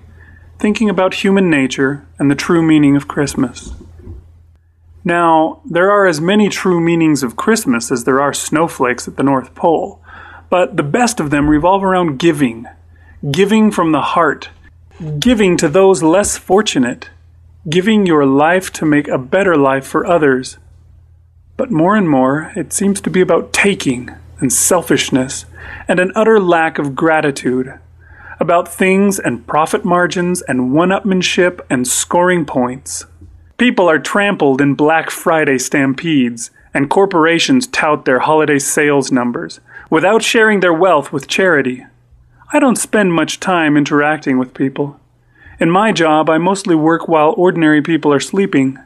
thinking 0.59 0.89
about 0.89 1.15
human 1.15 1.51
nature 1.51 2.07
and 2.19 2.31
the 2.31 2.35
true 2.35 2.63
meaning 2.63 2.97
of 2.97 3.09
Christmas. 3.09 3.75
Now, 5.07 5.61
there 5.65 5.89
are 5.93 6.09
as 6.09 6.21
many 6.21 6.49
true 6.49 6.81
meanings 6.81 7.23
of 7.23 7.37
Christmas 7.37 7.93
as 7.93 8.03
there 8.03 8.21
are 8.21 8.35
snowflakes 8.35 9.07
at 9.07 9.17
the 9.17 9.23
North 9.23 9.55
Pole, 9.55 10.03
but 10.51 10.77
the 10.77 10.83
best 10.83 11.21
of 11.21 11.31
them 11.31 11.49
revolve 11.49 11.85
around 11.85 12.19
giving. 12.19 12.67
Giving 13.31 13.71
from 13.71 13.93
the 13.93 14.01
heart. 14.01 14.49
Giving 15.21 15.57
to 15.59 15.69
those 15.69 16.03
less 16.03 16.37
fortunate. 16.37 17.11
Giving 17.71 18.05
your 18.05 18.27
life 18.27 18.73
to 18.73 18.85
make 18.85 19.07
a 19.07 19.17
better 19.17 19.57
life 19.57 19.87
for 19.87 20.05
others. 20.05 20.59
But 21.57 21.71
more 21.71 21.95
and 21.95 22.11
more, 22.11 22.53
it 22.57 22.73
seems 22.73 23.01
to 23.03 23.09
be 23.09 23.21
about 23.21 23.53
taking 23.53 24.11
and 24.41 24.53
selfishness 24.53 25.47
and 25.87 26.01
an 26.01 26.11
utter 26.17 26.41
lack 26.41 26.81
of 26.81 26.97
gratitude. 26.97 27.79
About 28.41 28.67
things 28.67 29.21
and 29.21 29.47
profit 29.47 29.85
margins 29.85 30.43
and 30.43 30.75
one 30.75 30.89
upmanship 30.89 31.61
and 31.71 31.87
scoring 31.87 32.45
points. 32.45 33.07
People 33.59 33.89
are 33.89 33.99
trampled 33.99 34.61
in 34.61 34.75
Black 34.75 35.11
Friday 35.11 35.59
stampedes, 35.59 36.51
and 36.77 36.91
corporations 36.91 37.67
tout 37.67 38.05
their 38.05 38.19
holiday 38.19 38.59
sales 38.59 39.11
numbers 39.11 39.61
without 39.89 40.23
sharing 40.23 40.61
their 40.61 40.75
wealth 40.75 41.11
with 41.11 41.27
charity. 41.27 41.87
I 42.53 42.61
don't 42.61 42.77
spend 42.77 43.15
much 43.15 43.41
time 43.41 43.79
interacting 43.79 44.39
with 44.39 44.53
people. 44.53 45.01
In 45.59 45.71
my 45.71 45.91
job, 45.91 46.29
I 46.29 46.37
mostly 46.37 46.75
work 46.75 47.09
while 47.09 47.33
ordinary 47.35 47.81
people 47.81 48.13
are 48.13 48.21
sleeping, 48.21 48.79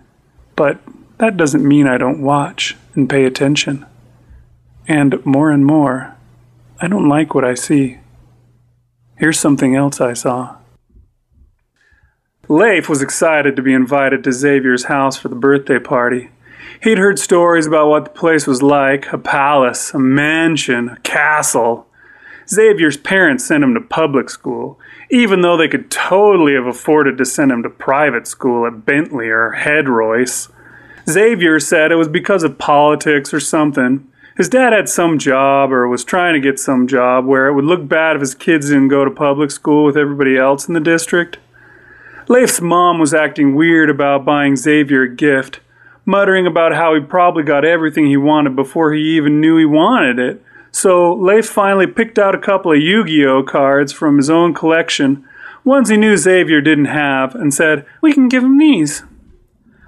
but 0.54 0.78
that 1.18 1.36
doesn't 1.36 1.66
mean 1.66 1.88
I 1.88 1.98
don't 1.98 2.22
watch 2.22 2.76
and 2.94 3.10
pay 3.10 3.24
attention. 3.24 3.84
And 4.86 5.26
more 5.26 5.50
and 5.50 5.66
more, 5.66 6.14
I 6.80 6.86
don't 6.86 7.08
like 7.08 7.34
what 7.34 7.44
I 7.44 7.54
see. 7.54 7.98
Here's 9.16 9.40
something 9.40 9.74
else 9.74 10.00
I 10.00 10.12
saw. 10.12 10.58
Leif 12.50 12.88
was 12.88 13.00
excited 13.00 13.54
to 13.54 13.62
be 13.62 13.72
invited 13.72 14.24
to 14.24 14.32
Xavier's 14.32 14.86
house 14.86 15.16
for 15.16 15.28
the 15.28 15.36
birthday 15.36 15.78
party. 15.78 16.30
He'd 16.82 16.98
heard 16.98 17.20
stories 17.20 17.64
about 17.64 17.88
what 17.88 18.06
the 18.06 18.10
place 18.10 18.44
was 18.44 18.60
like 18.60 19.12
a 19.12 19.18
palace, 19.18 19.94
a 19.94 20.00
mansion, 20.00 20.88
a 20.88 20.98
castle. 21.02 21.86
Xavier's 22.48 22.96
parents 22.96 23.44
sent 23.44 23.62
him 23.62 23.72
to 23.74 23.80
public 23.80 24.28
school, 24.28 24.80
even 25.12 25.42
though 25.42 25.56
they 25.56 25.68
could 25.68 25.92
totally 25.92 26.54
have 26.54 26.66
afforded 26.66 27.16
to 27.18 27.24
send 27.24 27.52
him 27.52 27.62
to 27.62 27.70
private 27.70 28.26
school 28.26 28.66
at 28.66 28.84
Bentley 28.84 29.28
or 29.28 29.52
Head 29.52 29.88
Royce. 29.88 30.48
Xavier 31.08 31.60
said 31.60 31.92
it 31.92 31.96
was 31.96 32.08
because 32.08 32.42
of 32.42 32.58
politics 32.58 33.32
or 33.32 33.38
something. 33.38 34.08
His 34.36 34.48
dad 34.48 34.72
had 34.72 34.88
some 34.88 35.20
job 35.20 35.70
or 35.70 35.86
was 35.86 36.02
trying 36.02 36.34
to 36.34 36.40
get 36.40 36.58
some 36.58 36.88
job 36.88 37.26
where 37.26 37.46
it 37.46 37.54
would 37.54 37.64
look 37.64 37.86
bad 37.86 38.16
if 38.16 38.20
his 38.20 38.34
kids 38.34 38.70
didn't 38.70 38.88
go 38.88 39.04
to 39.04 39.10
public 39.12 39.52
school 39.52 39.84
with 39.84 39.96
everybody 39.96 40.36
else 40.36 40.66
in 40.66 40.74
the 40.74 40.80
district. 40.80 41.38
Leif's 42.30 42.60
mom 42.60 43.00
was 43.00 43.12
acting 43.12 43.56
weird 43.56 43.90
about 43.90 44.24
buying 44.24 44.54
Xavier 44.54 45.02
a 45.02 45.12
gift 45.12 45.58
muttering 46.06 46.46
about 46.46 46.72
how 46.72 46.94
he 46.94 47.00
probably 47.00 47.42
got 47.42 47.64
everything 47.64 48.06
he 48.06 48.16
wanted 48.16 48.54
before 48.54 48.92
he 48.92 49.16
even 49.16 49.40
knew 49.40 49.56
he 49.56 49.64
wanted 49.64 50.20
it. 50.20 50.40
So 50.70 51.12
Leif 51.12 51.46
finally 51.46 51.88
picked 51.88 52.20
out 52.20 52.36
a 52.36 52.38
couple 52.38 52.70
of 52.72 52.78
Yu 52.78 53.04
Gi 53.04 53.26
Oh 53.26 53.42
cards 53.42 53.92
from 53.92 54.16
his 54.16 54.30
own 54.30 54.54
collection, 54.54 55.26
ones 55.64 55.88
he 55.88 55.96
knew 55.96 56.16
Xavier 56.16 56.60
didn't 56.60 56.84
have, 56.84 57.34
and 57.34 57.52
said, 57.52 57.84
We 58.00 58.12
can 58.12 58.28
give 58.28 58.44
him 58.44 58.58
these. 58.58 59.02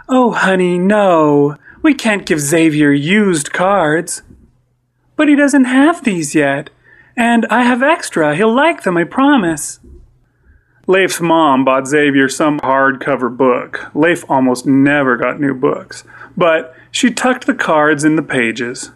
Oh, 0.08 0.32
honey, 0.32 0.80
no. 0.80 1.56
We 1.80 1.94
can't 1.94 2.26
give 2.26 2.40
Xavier 2.40 2.90
used 2.90 3.52
cards. 3.52 4.22
But 5.14 5.28
he 5.28 5.36
doesn't 5.36 5.66
have 5.66 6.02
these 6.02 6.34
yet. 6.34 6.70
And 7.16 7.46
I 7.50 7.62
have 7.62 7.84
extra. 7.84 8.34
He'll 8.34 8.52
like 8.52 8.82
them, 8.82 8.96
I 8.96 9.04
promise. 9.04 9.78
Leif's 10.92 11.22
mom 11.22 11.64
bought 11.64 11.88
Xavier 11.88 12.28
some 12.28 12.60
hardcover 12.60 13.34
book. 13.34 13.90
Leif 13.94 14.30
almost 14.30 14.66
never 14.66 15.16
got 15.16 15.40
new 15.40 15.54
books, 15.54 16.04
but 16.36 16.76
she 16.90 17.10
tucked 17.10 17.46
the 17.46 17.54
cards 17.54 18.04
in 18.04 18.16
the 18.16 18.22
pages. 18.22 18.90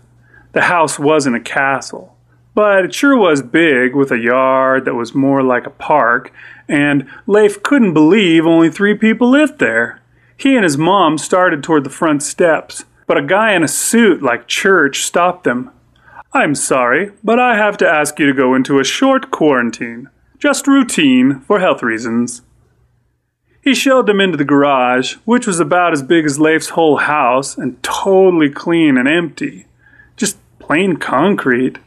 The 0.53 0.65
house 0.65 0.99
wasn't 0.99 1.37
a 1.37 1.41
castle, 1.41 2.15
but 2.55 2.85
it 2.85 2.95
sure 2.95 3.17
was 3.17 3.41
big 3.41 3.95
with 3.95 4.13
a 4.13 4.19
yard 4.19 4.85
that 4.85 4.95
was 4.95 5.15
more 5.15 5.43
like 5.43 5.67
a 5.67 5.71
park, 5.71 6.35
and 6.69 7.09
Leif 7.27 7.63
couldn't 7.63 7.95
believe 7.95 8.45
only 8.45 8.69
three 8.69 8.95
people 8.95 9.31
lived 9.31 9.59
there. 9.59 10.03
He 10.37 10.55
and 10.55 10.65
his 10.65 10.77
mom 10.77 11.17
started 11.17 11.63
toward 11.63 11.85
the 11.85 11.89
front 11.89 12.23
steps, 12.23 12.85
but 13.07 13.17
a 13.17 13.23
guy 13.23 13.55
in 13.55 13.63
a 13.63 13.69
suit 13.69 14.23
like 14.23 14.49
Church 14.49 15.03
stopped 15.03 15.45
them. 15.45 15.71
I'm 16.35 16.55
sorry, 16.55 17.13
but 17.25 17.41
I 17.41 17.57
have 17.57 17.79
to 17.79 17.89
ask 17.89 18.19
you 18.19 18.27
to 18.27 18.35
go 18.35 18.55
into 18.55 18.79
a 18.79 18.85
short 18.85 19.31
quarantine. 19.31 20.11
Just 20.39 20.67
routine 20.67 21.41
for 21.41 21.61
health 21.61 21.83
reasons. 21.83 22.43
He 23.63 23.75
showed 23.75 24.07
them 24.07 24.21
into 24.21 24.37
the 24.37 24.45
garage, 24.45 25.15
which 25.25 25.47
was 25.47 25.59
about 25.59 25.93
as 25.93 26.03
big 26.03 26.25
as 26.25 26.39
Leif's 26.39 26.71
whole 26.71 26.99
house 26.99 27.57
and 27.57 27.83
totally 27.83 28.51
clean 28.51 28.97
and 28.97 29.09
empty. 29.09 29.67
Just 30.17 30.39
plain 30.59 30.99
concrete. 30.99 31.79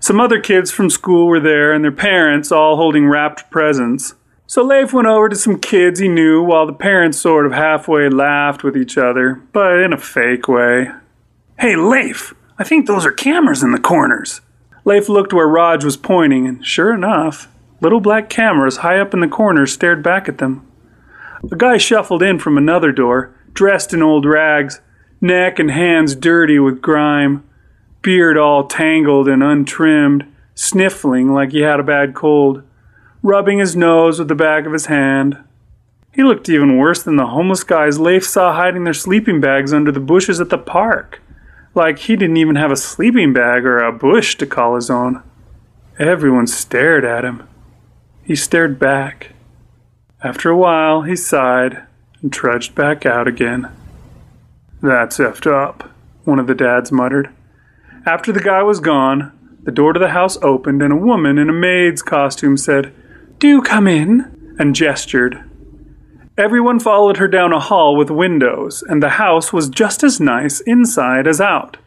Some 0.00 0.18
other 0.18 0.40
kids 0.40 0.70
from 0.70 0.88
school 0.88 1.26
were 1.26 1.40
there 1.40 1.72
and 1.72 1.84
their 1.84 1.92
parents 1.92 2.50
all 2.50 2.76
holding 2.76 3.06
wrapped 3.06 3.50
presents. 3.50 4.14
So 4.46 4.62
Leif 4.62 4.92
went 4.92 5.06
over 5.06 5.28
to 5.28 5.36
some 5.36 5.60
kids 5.60 6.00
he 6.00 6.08
knew 6.08 6.42
while 6.42 6.66
the 6.66 6.72
parents 6.72 7.20
sort 7.20 7.46
of 7.46 7.52
halfway 7.52 8.08
laughed 8.08 8.64
with 8.64 8.76
each 8.76 8.96
other, 8.96 9.40
but 9.52 9.78
in 9.78 9.92
a 9.92 9.98
fake 9.98 10.48
way. 10.48 10.90
Hey, 11.58 11.76
Leif, 11.76 12.34
I 12.58 12.64
think 12.64 12.86
those 12.86 13.04
are 13.04 13.12
cameras 13.12 13.62
in 13.62 13.72
the 13.72 13.78
corners. 13.78 14.40
Leif 14.84 15.08
looked 15.08 15.32
where 15.32 15.46
Raj 15.46 15.84
was 15.84 15.96
pointing, 15.96 16.48
and 16.48 16.66
sure 16.66 16.92
enough, 16.92 17.46
Little 17.80 18.00
black 18.00 18.28
cameras 18.28 18.78
high 18.78 18.98
up 18.98 19.14
in 19.14 19.20
the 19.20 19.28
corners 19.28 19.72
stared 19.72 20.02
back 20.02 20.28
at 20.28 20.38
them. 20.38 20.66
A 21.50 21.56
guy 21.56 21.78
shuffled 21.78 22.22
in 22.22 22.38
from 22.38 22.58
another 22.58 22.92
door, 22.92 23.34
dressed 23.54 23.94
in 23.94 24.02
old 24.02 24.26
rags, 24.26 24.80
neck 25.20 25.58
and 25.58 25.70
hands 25.70 26.14
dirty 26.14 26.58
with 26.58 26.82
grime, 26.82 27.42
beard 28.02 28.36
all 28.36 28.66
tangled 28.66 29.28
and 29.28 29.42
untrimmed, 29.42 30.26
sniffling 30.54 31.32
like 31.32 31.52
he 31.52 31.60
had 31.60 31.80
a 31.80 31.84
bad 31.84 32.14
cold, 32.14 32.62
rubbing 33.22 33.58
his 33.58 33.74
nose 33.74 34.18
with 34.18 34.28
the 34.28 34.34
back 34.34 34.66
of 34.66 34.72
his 34.72 34.86
hand. 34.86 35.38
He 36.12 36.22
looked 36.22 36.48
even 36.48 36.76
worse 36.76 37.02
than 37.02 37.16
the 37.16 37.28
homeless 37.28 37.64
guys 37.64 37.98
Leif 37.98 38.26
saw 38.26 38.52
hiding 38.52 38.84
their 38.84 38.92
sleeping 38.92 39.40
bags 39.40 39.72
under 39.72 39.92
the 39.92 40.00
bushes 40.00 40.40
at 40.40 40.50
the 40.50 40.58
park. 40.58 41.22
Like 41.74 42.00
he 42.00 42.16
didn't 42.16 42.36
even 42.36 42.56
have 42.56 42.72
a 42.72 42.76
sleeping 42.76 43.32
bag 43.32 43.64
or 43.64 43.78
a 43.78 43.92
bush 43.92 44.34
to 44.36 44.46
call 44.46 44.74
his 44.74 44.90
own. 44.90 45.22
Everyone 45.98 46.46
stared 46.46 47.04
at 47.04 47.24
him. 47.24 47.46
He 48.30 48.36
stared 48.36 48.78
back. 48.78 49.32
After 50.22 50.50
a 50.50 50.56
while, 50.56 51.02
he 51.02 51.16
sighed 51.16 51.82
and 52.22 52.32
trudged 52.32 52.76
back 52.76 53.04
out 53.04 53.26
again. 53.26 53.68
That's 54.80 55.18
effed 55.18 55.50
up, 55.50 55.90
one 56.22 56.38
of 56.38 56.46
the 56.46 56.54
dads 56.54 56.92
muttered. 56.92 57.30
After 58.06 58.30
the 58.30 58.38
guy 58.38 58.62
was 58.62 58.78
gone, 58.78 59.36
the 59.64 59.72
door 59.72 59.92
to 59.94 59.98
the 59.98 60.10
house 60.10 60.38
opened 60.42 60.80
and 60.80 60.92
a 60.92 60.96
woman 60.96 61.38
in 61.38 61.48
a 61.48 61.52
maid's 61.52 62.02
costume 62.02 62.56
said, 62.56 62.94
Do 63.40 63.62
come 63.62 63.88
in, 63.88 64.54
and 64.60 64.76
gestured. 64.76 65.42
Everyone 66.38 66.78
followed 66.78 67.16
her 67.16 67.26
down 67.26 67.52
a 67.52 67.58
hall 67.58 67.96
with 67.96 68.10
windows, 68.10 68.84
and 68.88 69.02
the 69.02 69.18
house 69.18 69.52
was 69.52 69.68
just 69.68 70.04
as 70.04 70.20
nice 70.20 70.60
inside 70.60 71.26
as 71.26 71.40
out. 71.40 71.78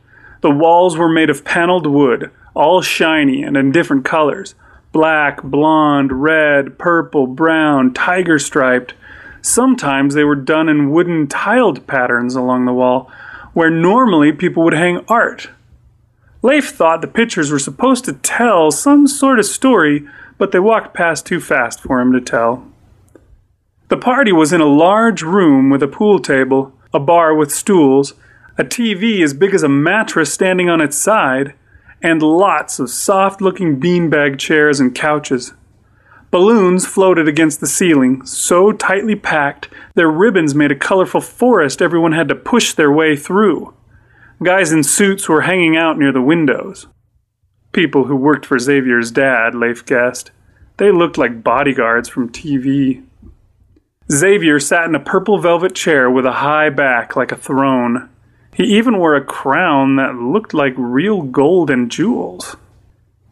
The 0.42 0.52
walls 0.52 0.98
were 0.98 1.08
made 1.08 1.30
of 1.30 1.46
paneled 1.46 1.88
wood, 1.88 2.32
all 2.54 2.82
shiny 2.82 3.44
and 3.44 3.56
in 3.56 3.72
different 3.72 4.04
colors, 4.04 4.56
black, 4.94 5.44
blonde, 5.44 6.24
red, 6.24 6.80
purple, 6.80 7.28
brown, 7.28 7.94
tiger 7.94 8.40
striped. 8.40 8.94
Sometimes 9.42 10.14
they 10.14 10.24
were 10.24 10.36
done 10.36 10.70
in 10.70 10.92
wooden 10.92 11.28
tiled 11.28 11.86
patterns 11.86 12.36
along 12.36 12.66
the 12.66 12.74
wall, 12.74 13.12
where 13.52 13.70
normally 13.70 14.32
people 14.32 14.64
would 14.64 14.74
hang 14.74 15.04
art. 15.10 15.50
Leif 16.42 16.70
thought 16.70 17.02
the 17.02 17.08
pictures 17.08 17.52
were 17.52 17.60
supposed 17.60 18.06
to 18.06 18.14
tell 18.14 18.72
some 18.72 19.08
sort 19.08 19.40
of 19.40 19.46
story, 19.46 20.08
but 20.38 20.52
they 20.52 20.60
walked 20.60 20.94
past 20.94 21.26
too 21.26 21.42
fast 21.42 21.82
for 21.82 22.00
him 22.00 22.14
to 22.14 22.22
tell. 22.22 22.66
The 23.90 23.98
party 23.98 24.32
was 24.32 24.54
in 24.54 24.62
a 24.62 24.66
large 24.66 25.22
room 25.22 25.70
with 25.70 25.84
a 25.84 25.88
pool 25.88 26.20
table, 26.20 26.74
a 26.94 27.00
bar 27.00 27.34
with 27.34 27.54
stools, 27.54 28.14
a 28.58 28.64
TV 28.64 29.24
as 29.24 29.34
big 29.34 29.54
as 29.54 29.64
a 29.64 29.70
mattress 29.70 30.34
standing 30.34 30.70
on 30.70 30.82
its 30.82 30.98
side, 30.98 31.54
and 32.04 32.22
lots 32.22 32.78
of 32.78 32.90
soft 32.90 33.42
looking 33.42 33.80
beanbag 33.80 34.38
chairs 34.38 34.80
and 34.80 34.94
couches. 34.94 35.54
Balloons 36.30 36.86
floated 36.86 37.28
against 37.28 37.62
the 37.62 37.68
ceiling, 37.68 38.26
so 38.26 38.74
tightly 38.74 39.16
packed 39.16 39.70
their 39.96 40.12
ribbons 40.12 40.54
made 40.54 40.72
a 40.72 40.76
colorful 40.76 41.22
forest 41.22 41.82
everyone 41.82 42.12
had 42.12 42.28
to 42.28 42.36
push 42.36 42.74
their 42.74 42.92
way 42.92 43.16
through. 43.16 43.74
Guys 44.42 44.74
in 44.74 44.84
suits 44.84 45.30
were 45.30 45.42
hanging 45.42 45.78
out 45.78 45.98
near 45.98 46.12
the 46.12 46.22
windows. 46.22 46.88
People 47.72 48.06
who 48.06 48.16
worked 48.16 48.46
for 48.46 48.60
Xavier's 48.60 49.12
dad, 49.12 49.56
Leif 49.56 49.86
guessed. 49.86 50.32
They 50.78 50.92
looked 50.92 51.18
like 51.18 51.44
bodyguards 51.44 52.10
from 52.10 52.30
TV. 52.30 53.04
Xavier 54.12 54.60
sat 54.60 54.86
in 54.86 54.96
a 54.96 55.00
purple 55.00 55.38
velvet 55.38 55.76
chair 55.76 56.10
with 56.10 56.26
a 56.26 56.34
high 56.34 56.70
back 56.70 57.16
like 57.16 57.32
a 57.32 57.38
throne. 57.38 58.10
He 58.56 58.64
even 58.78 58.98
wore 58.98 59.16
a 59.16 59.24
crown 59.24 59.96
that 59.96 60.16
looked 60.16 60.54
like 60.54 60.74
real 60.78 61.24
gold 61.24 61.70
and 61.70 61.90
jewels. 61.90 62.56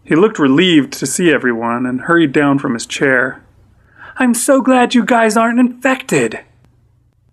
He 0.04 0.16
looked 0.16 0.40
relieved 0.40 0.94
to 0.94 1.06
see 1.06 1.32
everyone 1.32 1.86
and 1.86 2.02
hurried 2.02 2.32
down 2.32 2.60
from 2.60 2.74
his 2.74 2.86
chair. 2.86 3.44
I'm 4.18 4.34
so 4.34 4.62
glad 4.62 4.96
you 4.96 5.06
guys 5.06 5.38
aren't 5.38 5.60
infected. 5.60 6.40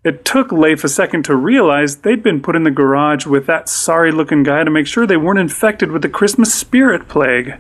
It 0.05 0.25
took 0.25 0.53
Leif 0.53 0.85
a 0.85 0.89
second 0.89 1.25
to 1.25 1.35
realize 1.35 1.97
they'd 1.97 2.23
been 2.23 2.41
put 2.41 2.55
in 2.55 2.63
the 2.63 2.71
garage 2.71 3.27
with 3.27 3.47
that 3.47 3.69
sorry 3.69 4.13
looking 4.13 4.43
guy 4.43 4.65
to 4.65 4.71
make 4.71 4.87
sure 4.87 5.07
they 5.07 5.17
weren't 5.17 5.41
infected 5.41 5.91
with 5.91 6.03
the 6.03 6.09
Christmas 6.09 6.55
spirit 6.55 7.09
plague. 7.09 7.55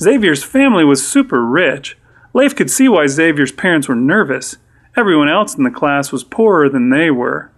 Xavier's 0.00 0.44
family 0.44 0.84
was 0.84 1.08
super 1.08 1.44
rich. 1.44 1.96
Leif 2.34 2.54
could 2.54 2.70
see 2.70 2.88
why 2.88 3.06
Xavier's 3.06 3.52
parents 3.52 3.88
were 3.88 3.96
nervous. 3.96 4.56
Everyone 4.96 5.28
else 5.28 5.56
in 5.56 5.64
the 5.64 5.70
class 5.70 6.12
was 6.12 6.22
poorer 6.22 6.68
than 6.68 6.90
they 6.90 7.10
were. 7.10 7.50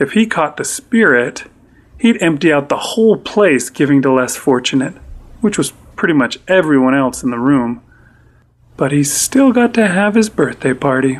If 0.00 0.12
he 0.12 0.26
caught 0.26 0.56
the 0.56 0.64
spirit, 0.64 1.44
He'd 2.00 2.22
empty 2.22 2.50
out 2.50 2.70
the 2.70 2.78
whole 2.78 3.18
place 3.18 3.68
giving 3.68 4.00
to 4.02 4.10
less 4.10 4.34
fortunate, 4.34 4.94
which 5.42 5.58
was 5.58 5.74
pretty 5.96 6.14
much 6.14 6.38
everyone 6.48 6.94
else 6.94 7.22
in 7.22 7.30
the 7.30 7.38
room. 7.38 7.82
But 8.78 8.90
he 8.90 9.04
still 9.04 9.52
got 9.52 9.74
to 9.74 9.86
have 9.86 10.14
his 10.14 10.30
birthday 10.30 10.72
party. 10.72 11.18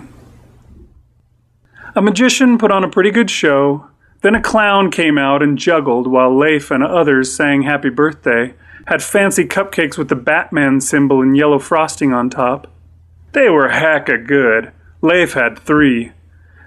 A 1.95 2.01
magician 2.01 2.57
put 2.57 2.71
on 2.71 2.83
a 2.83 2.89
pretty 2.89 3.11
good 3.11 3.31
show. 3.31 3.89
Then 4.23 4.35
a 4.35 4.41
clown 4.41 4.91
came 4.91 5.19
out 5.19 5.43
and 5.43 5.59
juggled 5.59 6.07
while 6.07 6.35
Leif 6.35 6.71
and 6.71 6.83
others 6.83 7.35
sang 7.35 7.63
happy 7.63 7.91
birthday, 7.91 8.55
had 8.87 9.03
fancy 9.03 9.45
cupcakes 9.45 9.99
with 9.99 10.09
the 10.09 10.17
Batman 10.17 10.81
symbol 10.81 11.21
and 11.21 11.37
yellow 11.37 11.59
frosting 11.59 12.15
on 12.15 12.31
top. 12.31 12.69
They 13.33 13.51
were 13.51 13.69
hecka 13.69 14.27
good. 14.27 14.73
Leif 15.03 15.35
had 15.35 15.59
three. 15.59 16.13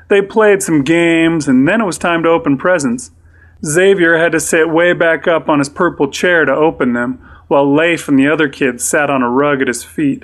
They 0.10 0.22
played 0.22 0.62
some 0.62 0.84
games, 0.84 1.48
and 1.48 1.68
then 1.68 1.82
it 1.82 1.86
was 1.86 1.98
time 1.98 2.24
to 2.24 2.30
open 2.30 2.58
presents. 2.58 3.12
Xavier 3.66 4.18
had 4.18 4.34
to 4.34 4.40
sit 4.40 4.70
way 4.70 4.94
back 4.94 5.28
up 5.28 5.48
on 5.48 5.60
his 5.60 5.70
purple 5.70 6.10
chair 6.10 6.46
to 6.46 6.54
open 6.54 6.94
them, 6.94 7.20
while 7.48 7.74
Leif 7.74 8.08
and 8.08 8.20
the 8.20 8.28
other 8.28 8.50
kids 8.50 8.84
sat 8.84 9.10
on 9.10 9.22
a 9.22 9.30
rug 9.30 9.62
at 9.62 9.68
his 9.68 9.84
feet. 9.84 10.24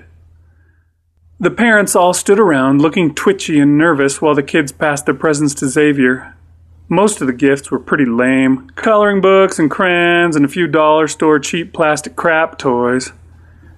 The 1.40 1.52
parents 1.52 1.96
all 1.96 2.14
stood 2.14 2.40
around, 2.40 2.82
looking 2.82 3.16
twitchy 3.16 3.60
and 3.60 3.78
nervous 3.78 4.22
while 4.22 4.36
the 4.36 4.44
kids 4.44 4.74
passed 4.74 5.06
their 5.06 5.16
presents 5.16 5.54
to 5.56 5.70
Xavier. 5.70 6.36
Most 6.90 7.22
of 7.22 7.28
the 7.28 7.34
gifts 7.34 7.72
were 7.72 7.80
pretty 7.80 8.04
lame 8.04 8.70
coloring 8.72 9.22
books 9.22 9.58
and 9.58 9.72
crayons 9.72 10.36
and 10.36 10.44
a 10.44 10.50
few 10.50 10.68
dollar 10.68 11.08
store 11.08 11.40
cheap 11.40 11.72
plastic 11.72 12.18
crap 12.18 12.58
toys. 12.58 13.14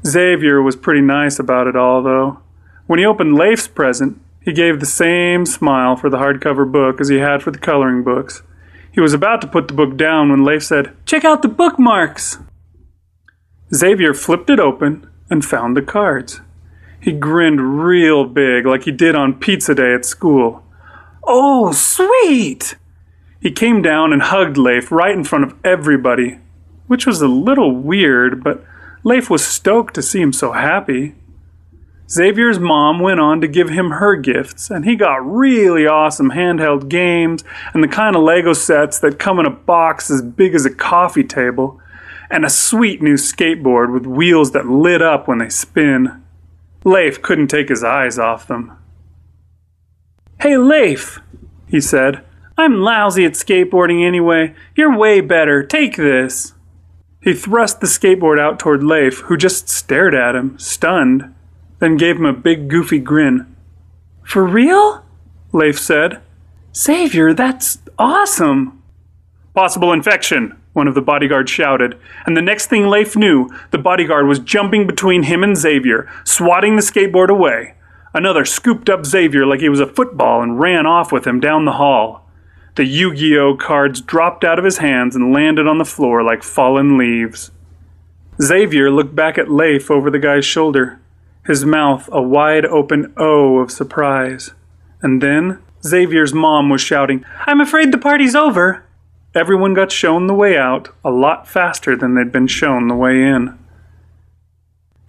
Xavier 0.08 0.62
was 0.62 0.76
pretty 0.76 1.02
nice 1.02 1.38
about 1.38 1.68
it 1.68 1.76
all, 1.76 2.02
though. 2.02 2.40
When 2.88 2.98
he 2.98 3.06
opened 3.06 3.36
Leif's 3.36 3.68
present, 3.68 4.20
he 4.44 4.54
gave 4.54 4.80
the 4.80 4.86
same 4.86 5.46
smile 5.46 5.96
for 5.96 6.10
the 6.10 6.18
hardcover 6.18 6.70
book 6.70 7.00
as 7.00 7.10
he 7.10 7.18
had 7.18 7.44
for 7.44 7.52
the 7.52 7.60
coloring 7.60 8.04
books. 8.04 8.42
He 8.92 9.00
was 9.00 9.14
about 9.14 9.42
to 9.42 9.48
put 9.48 9.68
the 9.68 9.74
book 9.74 9.96
down 9.96 10.30
when 10.30 10.44
Leif 10.44 10.64
said, 10.64 10.96
Check 11.06 11.24
out 11.24 11.42
the 11.42 11.48
bookmarks! 11.48 12.40
Xavier 13.74 14.14
flipped 14.14 14.50
it 14.50 14.60
open 14.60 15.10
and 15.30 15.46
found 15.46 15.78
the 15.78 15.82
cards. 15.82 16.42
He 17.00 17.14
grinned 17.14 17.84
real 17.84 18.26
big, 18.26 18.66
like 18.66 18.84
he 18.84 18.92
did 18.92 19.16
on 19.16 19.40
pizza 19.40 19.74
day 19.74 19.94
at 19.94 20.06
school. 20.06 20.64
Oh, 21.24 21.72
sweet! 21.72 22.76
He 23.40 23.52
came 23.52 23.82
down 23.82 24.12
and 24.12 24.22
hugged 24.22 24.58
Leif 24.58 24.92
right 24.92 25.16
in 25.16 25.24
front 25.24 25.46
of 25.46 25.56
everybody, 25.64 26.40
which 26.88 27.08
was 27.08 27.22
a 27.22 27.28
little 27.28 27.76
weird, 27.76 28.44
but 28.44 28.64
Leif 29.04 29.30
was 29.30 29.46
stoked 29.46 29.96
to 29.96 30.02
see 30.02 30.22
him 30.22 30.34
so 30.34 30.52
happy. 30.52 31.16
Xavier's 32.12 32.60
mom 32.60 33.00
went 33.00 33.22
on 33.22 33.40
to 33.40 33.48
give 33.48 33.70
him 33.70 33.92
her 33.92 34.18
gifts, 34.18 34.70
and 34.70 34.84
he 34.84 34.96
got 34.98 35.26
really 35.26 35.88
awesome 35.88 36.32
handheld 36.32 36.90
games 36.90 37.44
and 37.74 37.82
the 37.82 37.88
kind 37.88 38.18
of 38.18 38.24
Lego 38.24 38.52
sets 38.52 39.00
that 39.00 39.18
come 39.18 39.40
in 39.40 39.46
a 39.46 39.52
box 39.52 40.12
as 40.12 40.22
big 40.22 40.54
as 40.54 40.66
a 40.66 40.76
coffee 40.76 41.24
table, 41.24 41.80
and 42.30 42.44
a 42.44 42.50
sweet 42.50 43.02
new 43.02 43.16
skateboard 43.16 43.94
with 43.94 44.06
wheels 44.06 44.52
that 44.52 44.68
lit 44.68 45.02
up 45.02 45.28
when 45.28 45.38
they 45.38 45.50
spin. 45.50 46.22
Leif 46.84 47.22
couldn't 47.22 47.48
take 47.48 47.70
his 47.70 47.84
eyes 47.84 48.20
off 48.20 48.48
them. 48.48 48.78
Hey, 50.42 50.58
Leif, 50.58 51.20
he 51.68 51.80
said. 51.80 52.26
I'm 52.58 52.82
lousy 52.82 53.26
at 53.26 53.34
skateboarding 53.34 54.06
anyway. 54.06 54.54
You're 54.76 54.98
way 54.98 55.22
better. 55.22 55.64
Take 55.64 55.96
this. 55.96 56.54
He 57.22 57.34
thrust 57.34 57.80
the 57.80 57.88
skateboard 57.88 58.40
out 58.40 58.60
toward 58.60 58.84
Leif, 58.84 59.20
who 59.22 59.38
just 59.38 59.70
stared 59.70 60.16
at 60.16 60.36
him, 60.36 60.58
stunned, 60.58 61.34
then 61.82 61.98
gave 61.98 62.16
him 62.16 62.26
a 62.26 62.32
big 62.32 62.70
goofy 62.70 63.00
grin. 63.00 63.54
For 64.24 64.46
real? 64.46 65.04
Leif 65.52 65.78
said. 65.78 66.22
Xavier, 66.74 67.34
that's 67.34 67.80
awesome. 68.00 68.82
Possible 69.54 69.92
infection, 69.92 70.58
one 70.72 70.88
of 70.88 70.96
the 70.96 71.02
bodyguards 71.02 71.52
shouted, 71.52 72.00
and 72.26 72.38
the 72.38 72.42
next 72.42 72.68
thing 72.68 72.88
Leif 72.88 73.18
knew, 73.18 73.50
the 73.72 73.78
bodyguard 73.78 74.28
was 74.28 74.40
jumping 74.40 74.88
between 74.88 75.24
him 75.24 75.44
and 75.44 75.58
Xavier, 75.58 76.10
swatting 76.24 76.78
the 76.78 76.82
skateboard 76.82 77.30
away. 77.30 77.74
Another 78.14 78.46
scooped 78.46 78.90
up 78.90 79.06
Xavier 79.06 79.46
like 79.46 79.60
he 79.60 79.68
was 79.68 79.80
a 79.80 79.88
football 79.88 80.42
and 80.42 80.60
ran 80.60 80.86
off 80.86 81.12
with 81.12 81.26
him 81.26 81.40
down 81.40 81.66
the 81.66 81.74
hall. 81.74 82.30
The 82.76 82.86
Yu 82.86 83.14
Gi 83.14 83.38
Oh 83.38 83.58
cards 83.58 84.00
dropped 84.00 84.46
out 84.46 84.60
of 84.60 84.66
his 84.66 84.78
hands 84.78 85.16
and 85.16 85.34
landed 85.34 85.68
on 85.68 85.80
the 85.80 85.86
floor 85.86 86.24
like 86.24 86.44
fallen 86.44 86.98
leaves. 86.98 87.52
Xavier 88.42 88.90
looked 88.90 89.16
back 89.16 89.38
at 89.38 89.52
Leif 89.52 89.92
over 89.92 90.10
the 90.10 90.20
guy's 90.20 90.46
shoulder, 90.46 91.01
his 91.46 91.66
mouth 91.66 92.10
a 92.12 92.22
wide 92.22 92.66
open 92.66 93.14
O 93.18 93.60
of 93.60 93.72
surprise. 93.72 94.52
And 95.02 95.22
then 95.22 95.62
Xavier's 95.84 96.34
mom 96.34 96.70
was 96.70 96.82
shouting, 96.82 97.26
I'm 97.46 97.60
afraid 97.60 97.92
the 97.92 97.98
party's 97.98 98.36
over. 98.36 98.84
Everyone 99.34 99.74
got 99.74 99.92
shown 99.92 100.28
the 100.28 100.34
way 100.34 100.58
out 100.58 100.90
a 101.04 101.10
lot 101.10 101.48
faster 101.48 101.96
than 101.96 102.16
they'd 102.16 102.32
been 102.32 102.48
shown 102.48 102.88
the 102.88 102.96
way 102.96 103.22
in. 103.24 103.58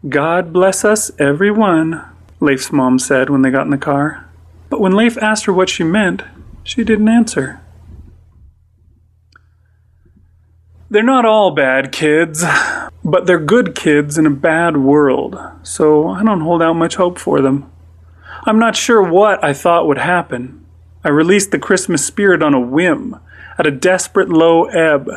God 0.08 0.52
bless 0.52 0.84
us, 0.84 1.10
everyone, 1.18 2.04
Leif's 2.40 2.72
mom 2.72 2.98
said 2.98 3.30
when 3.30 3.42
they 3.42 3.50
got 3.50 3.66
in 3.66 3.70
the 3.70 3.78
car. 3.78 4.28
But 4.68 4.80
when 4.80 4.96
Leif 4.96 5.16
asked 5.18 5.44
her 5.44 5.52
what 5.52 5.68
she 5.68 5.84
meant, 5.84 6.22
she 6.64 6.82
didn't 6.82 7.08
answer. 7.08 7.61
They're 10.92 11.02
not 11.02 11.24
all 11.24 11.52
bad 11.52 11.90
kids, 11.90 12.44
but 13.02 13.24
they're 13.24 13.38
good 13.38 13.74
kids 13.74 14.18
in 14.18 14.26
a 14.26 14.30
bad 14.30 14.76
world, 14.76 15.40
so 15.62 16.08
I 16.08 16.22
don't 16.22 16.42
hold 16.42 16.60
out 16.60 16.74
much 16.74 16.96
hope 16.96 17.18
for 17.18 17.40
them. 17.40 17.72
I'm 18.44 18.58
not 18.58 18.76
sure 18.76 19.02
what 19.02 19.42
I 19.42 19.54
thought 19.54 19.86
would 19.86 19.96
happen. 19.96 20.66
I 21.02 21.08
released 21.08 21.50
the 21.50 21.58
Christmas 21.58 22.04
spirit 22.04 22.42
on 22.42 22.52
a 22.52 22.60
whim 22.60 23.18
at 23.56 23.66
a 23.66 23.70
desperate 23.70 24.28
low 24.28 24.64
ebb, 24.66 25.08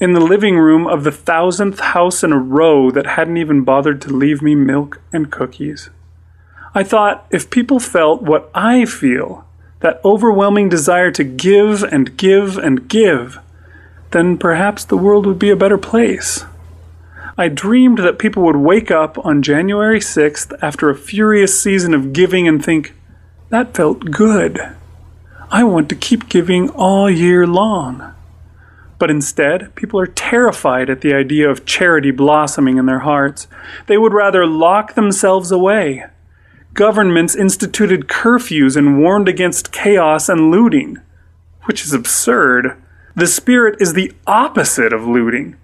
in 0.00 0.14
the 0.14 0.20
living 0.20 0.58
room 0.58 0.88
of 0.88 1.04
the 1.04 1.12
thousandth 1.12 1.78
house 1.78 2.24
in 2.24 2.32
a 2.32 2.36
row 2.36 2.90
that 2.90 3.06
hadn't 3.06 3.36
even 3.36 3.62
bothered 3.62 4.02
to 4.02 4.12
leave 4.12 4.42
me 4.42 4.56
milk 4.56 5.00
and 5.12 5.30
cookies. 5.30 5.90
I 6.74 6.82
thought 6.82 7.24
if 7.30 7.50
people 7.50 7.78
felt 7.78 8.22
what 8.22 8.50
I 8.52 8.84
feel, 8.84 9.46
that 9.78 10.00
overwhelming 10.04 10.68
desire 10.68 11.12
to 11.12 11.22
give 11.22 11.84
and 11.84 12.16
give 12.16 12.58
and 12.58 12.88
give, 12.88 13.38
then 14.10 14.38
perhaps 14.38 14.84
the 14.84 14.96
world 14.96 15.26
would 15.26 15.38
be 15.38 15.50
a 15.50 15.56
better 15.56 15.78
place. 15.78 16.44
I 17.38 17.48
dreamed 17.48 17.98
that 17.98 18.18
people 18.18 18.42
would 18.44 18.56
wake 18.56 18.90
up 18.90 19.24
on 19.24 19.42
January 19.42 20.00
6th 20.00 20.52
after 20.60 20.90
a 20.90 20.96
furious 20.96 21.60
season 21.60 21.94
of 21.94 22.12
giving 22.12 22.46
and 22.46 22.62
think, 22.64 22.94
that 23.48 23.74
felt 23.74 24.10
good. 24.10 24.60
I 25.50 25.64
want 25.64 25.88
to 25.88 25.96
keep 25.96 26.28
giving 26.28 26.68
all 26.70 27.10
year 27.10 27.46
long. 27.46 28.14
But 28.98 29.10
instead, 29.10 29.74
people 29.74 29.98
are 29.98 30.06
terrified 30.06 30.90
at 30.90 31.00
the 31.00 31.14
idea 31.14 31.48
of 31.48 31.64
charity 31.64 32.10
blossoming 32.10 32.76
in 32.76 32.86
their 32.86 33.00
hearts. 33.00 33.48
They 33.86 33.96
would 33.96 34.12
rather 34.12 34.46
lock 34.46 34.94
themselves 34.94 35.50
away. 35.50 36.04
Governments 36.74 37.34
instituted 37.34 38.06
curfews 38.06 38.76
and 38.76 39.00
warned 39.00 39.28
against 39.28 39.72
chaos 39.72 40.28
and 40.28 40.50
looting, 40.50 40.98
which 41.64 41.82
is 41.82 41.92
absurd. 41.94 42.80
The 43.14 43.26
spirit 43.26 43.76
is 43.80 43.92
the 43.92 44.12
opposite 44.26 44.92
of 44.92 45.06
looting. 45.06 45.56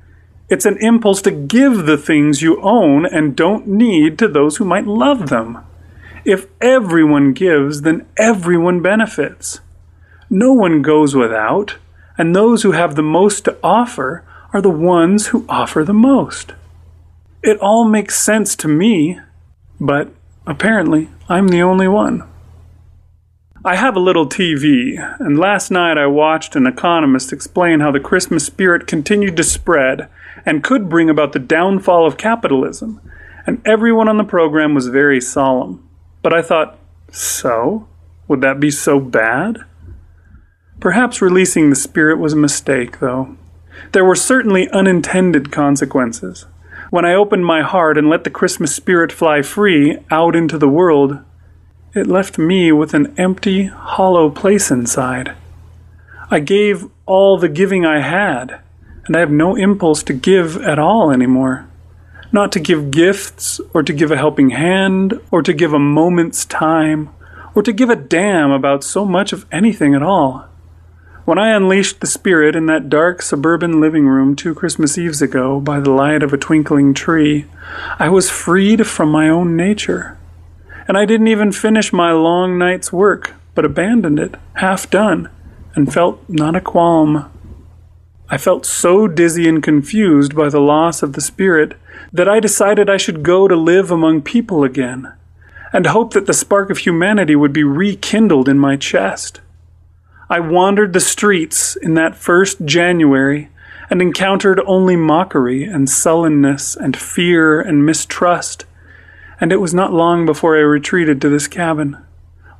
It's 0.48 0.64
an 0.64 0.78
impulse 0.78 1.22
to 1.22 1.30
give 1.30 1.86
the 1.86 1.96
things 1.96 2.42
you 2.42 2.60
own 2.60 3.06
and 3.06 3.36
don't 3.36 3.66
need 3.66 4.18
to 4.18 4.28
those 4.28 4.56
who 4.56 4.64
might 4.64 4.86
love 4.86 5.28
them. 5.28 5.58
If 6.24 6.46
everyone 6.60 7.32
gives, 7.32 7.82
then 7.82 8.06
everyone 8.16 8.82
benefits. 8.82 9.60
No 10.28 10.52
one 10.52 10.82
goes 10.82 11.14
without, 11.14 11.76
and 12.18 12.34
those 12.34 12.62
who 12.62 12.72
have 12.72 12.96
the 12.96 13.02
most 13.02 13.44
to 13.44 13.56
offer 13.62 14.24
are 14.52 14.60
the 14.60 14.70
ones 14.70 15.28
who 15.28 15.44
offer 15.48 15.84
the 15.84 15.94
most. 15.94 16.52
It 17.42 17.58
all 17.58 17.84
makes 17.84 18.18
sense 18.18 18.56
to 18.56 18.68
me, 18.68 19.20
but 19.80 20.08
apparently 20.46 21.10
I'm 21.28 21.48
the 21.48 21.62
only 21.62 21.86
one. 21.86 22.24
I 23.66 23.74
have 23.74 23.96
a 23.96 24.00
little 24.00 24.28
TV, 24.28 24.94
and 25.18 25.40
last 25.40 25.72
night 25.72 25.98
I 25.98 26.06
watched 26.06 26.54
an 26.54 26.68
economist 26.68 27.32
explain 27.32 27.80
how 27.80 27.90
the 27.90 27.98
Christmas 27.98 28.46
spirit 28.46 28.86
continued 28.86 29.36
to 29.38 29.42
spread 29.42 30.08
and 30.44 30.62
could 30.62 30.88
bring 30.88 31.10
about 31.10 31.32
the 31.32 31.40
downfall 31.40 32.06
of 32.06 32.16
capitalism, 32.16 33.00
and 33.44 33.60
everyone 33.66 34.08
on 34.08 34.18
the 34.18 34.22
program 34.22 34.72
was 34.72 34.86
very 34.86 35.20
solemn. 35.20 35.84
But 36.22 36.32
I 36.32 36.42
thought, 36.42 36.78
so? 37.10 37.88
Would 38.28 38.40
that 38.42 38.60
be 38.60 38.70
so 38.70 39.00
bad? 39.00 39.58
Perhaps 40.78 41.20
releasing 41.20 41.68
the 41.68 41.74
spirit 41.74 42.20
was 42.20 42.34
a 42.34 42.36
mistake, 42.36 43.00
though. 43.00 43.36
There 43.90 44.04
were 44.04 44.14
certainly 44.14 44.70
unintended 44.70 45.50
consequences. 45.50 46.46
When 46.90 47.04
I 47.04 47.14
opened 47.14 47.44
my 47.44 47.62
heart 47.62 47.98
and 47.98 48.08
let 48.08 48.22
the 48.22 48.30
Christmas 48.30 48.72
spirit 48.72 49.10
fly 49.10 49.42
free 49.42 49.98
out 50.08 50.36
into 50.36 50.56
the 50.56 50.68
world, 50.68 51.18
it 51.96 52.06
left 52.06 52.38
me 52.38 52.72
with 52.72 52.94
an 52.94 53.14
empty, 53.18 53.64
hollow 53.64 54.30
place 54.30 54.70
inside. 54.70 55.34
I 56.30 56.40
gave 56.40 56.88
all 57.06 57.38
the 57.38 57.48
giving 57.48 57.86
I 57.86 58.00
had, 58.00 58.60
and 59.06 59.16
I 59.16 59.20
have 59.20 59.30
no 59.30 59.54
impulse 59.54 60.02
to 60.04 60.12
give 60.12 60.56
at 60.58 60.78
all 60.78 61.10
anymore. 61.10 61.68
Not 62.32 62.52
to 62.52 62.60
give 62.60 62.90
gifts, 62.90 63.60
or 63.72 63.82
to 63.82 63.92
give 63.92 64.10
a 64.10 64.16
helping 64.16 64.50
hand, 64.50 65.20
or 65.30 65.42
to 65.42 65.52
give 65.52 65.72
a 65.72 65.78
moment's 65.78 66.44
time, 66.44 67.10
or 67.54 67.62
to 67.62 67.72
give 67.72 67.88
a 67.88 67.96
damn 67.96 68.50
about 68.50 68.82
so 68.84 69.04
much 69.04 69.32
of 69.32 69.46
anything 69.52 69.94
at 69.94 70.02
all. 70.02 70.46
When 71.24 71.38
I 71.38 71.56
unleashed 71.56 72.00
the 72.00 72.06
spirit 72.06 72.54
in 72.54 72.66
that 72.66 72.88
dark 72.88 73.22
suburban 73.22 73.80
living 73.80 74.06
room 74.06 74.36
two 74.36 74.54
Christmas 74.54 74.96
Eves 74.96 75.22
ago 75.22 75.58
by 75.58 75.80
the 75.80 75.90
light 75.90 76.22
of 76.22 76.32
a 76.32 76.38
twinkling 76.38 76.94
tree, 76.94 77.46
I 77.98 78.08
was 78.08 78.30
freed 78.30 78.86
from 78.86 79.10
my 79.10 79.28
own 79.28 79.56
nature. 79.56 80.16
And 80.88 80.96
I 80.96 81.04
didn't 81.04 81.28
even 81.28 81.52
finish 81.52 81.92
my 81.92 82.12
long 82.12 82.58
night's 82.58 82.92
work, 82.92 83.34
but 83.54 83.64
abandoned 83.64 84.18
it, 84.18 84.34
half 84.54 84.88
done, 84.88 85.28
and 85.74 85.92
felt 85.92 86.22
not 86.28 86.54
a 86.54 86.60
qualm. 86.60 87.30
I 88.28 88.38
felt 88.38 88.66
so 88.66 89.06
dizzy 89.06 89.48
and 89.48 89.62
confused 89.62 90.34
by 90.34 90.48
the 90.48 90.60
loss 90.60 91.02
of 91.02 91.12
the 91.12 91.20
spirit 91.20 91.76
that 92.12 92.28
I 92.28 92.40
decided 92.40 92.88
I 92.88 92.96
should 92.96 93.22
go 93.22 93.48
to 93.48 93.56
live 93.56 93.90
among 93.90 94.22
people 94.22 94.64
again, 94.64 95.12
and 95.72 95.86
hope 95.86 96.12
that 96.14 96.26
the 96.26 96.32
spark 96.32 96.70
of 96.70 96.78
humanity 96.78 97.36
would 97.36 97.52
be 97.52 97.64
rekindled 97.64 98.48
in 98.48 98.58
my 98.58 98.76
chest. 98.76 99.40
I 100.28 100.40
wandered 100.40 100.92
the 100.92 101.00
streets 101.00 101.76
in 101.76 101.94
that 101.94 102.16
first 102.16 102.64
January 102.64 103.48
and 103.90 104.02
encountered 104.02 104.60
only 104.66 104.96
mockery 104.96 105.64
and 105.64 105.88
sullenness 105.88 106.74
and 106.74 106.96
fear 106.96 107.60
and 107.60 107.86
mistrust, 107.86 108.64
and 109.40 109.52
it 109.52 109.60
was 109.60 109.74
not 109.74 109.92
long 109.92 110.24
before 110.24 110.56
I 110.56 110.60
retreated 110.60 111.20
to 111.20 111.28
this 111.28 111.48
cabin, 111.48 111.98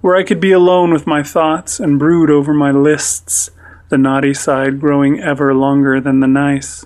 where 0.01 0.17
I 0.17 0.23
could 0.23 0.41
be 0.41 0.53
alone 0.53 0.93
with 0.93 1.07
my 1.07 1.23
thoughts 1.23 1.81
and 1.81 1.99
brood 1.99 2.31
over 2.31 2.53
my 2.53 2.71
lists, 2.71 3.51
the 3.89 3.99
naughty 3.99 4.35
side 4.35 4.81
growing 4.81 5.21
ever 5.21 5.55
longer 5.55 6.01
than 6.01 6.21
the 6.21 6.27
nice. 6.27 6.85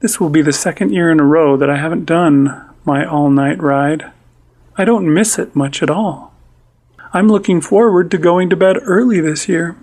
This 0.00 0.20
will 0.20 0.28
be 0.28 0.42
the 0.42 0.52
second 0.52 0.92
year 0.92 1.10
in 1.10 1.20
a 1.20 1.24
row 1.24 1.56
that 1.56 1.70
I 1.70 1.76
haven't 1.76 2.04
done 2.04 2.70
my 2.84 3.04
all 3.04 3.30
night 3.30 3.62
ride. 3.62 4.12
I 4.76 4.84
don't 4.84 5.12
miss 5.12 5.38
it 5.38 5.56
much 5.56 5.82
at 5.82 5.90
all. 5.90 6.34
I'm 7.12 7.28
looking 7.28 7.62
forward 7.62 8.10
to 8.10 8.18
going 8.18 8.50
to 8.50 8.56
bed 8.56 8.76
early 8.82 9.20
this 9.20 9.48
year. 9.48 9.76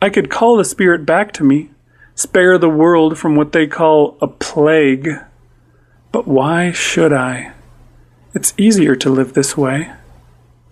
I 0.00 0.08
could 0.08 0.30
call 0.30 0.56
the 0.56 0.64
spirit 0.64 1.04
back 1.04 1.32
to 1.32 1.44
me, 1.44 1.70
spare 2.14 2.58
the 2.58 2.68
world 2.68 3.18
from 3.18 3.34
what 3.34 3.50
they 3.50 3.66
call 3.66 4.16
a 4.20 4.28
plague. 4.28 5.08
But 6.12 6.28
why 6.28 6.70
should 6.70 7.12
I? 7.12 7.54
It's 8.34 8.52
easier 8.58 8.94
to 8.96 9.10
live 9.10 9.32
this 9.32 9.56
way. 9.56 9.90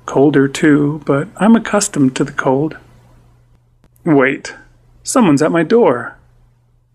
Colder, 0.05 0.47
too, 0.47 1.03
but 1.07 1.29
I'm 1.37 1.57
accustomed 1.57 2.14
to 2.16 2.25
the 2.25 2.33
cold. 2.33 2.77
Wait, 4.05 4.55
someone's 5.03 5.42
at 5.42 5.51
my 5.51 5.62
door. 5.62 6.16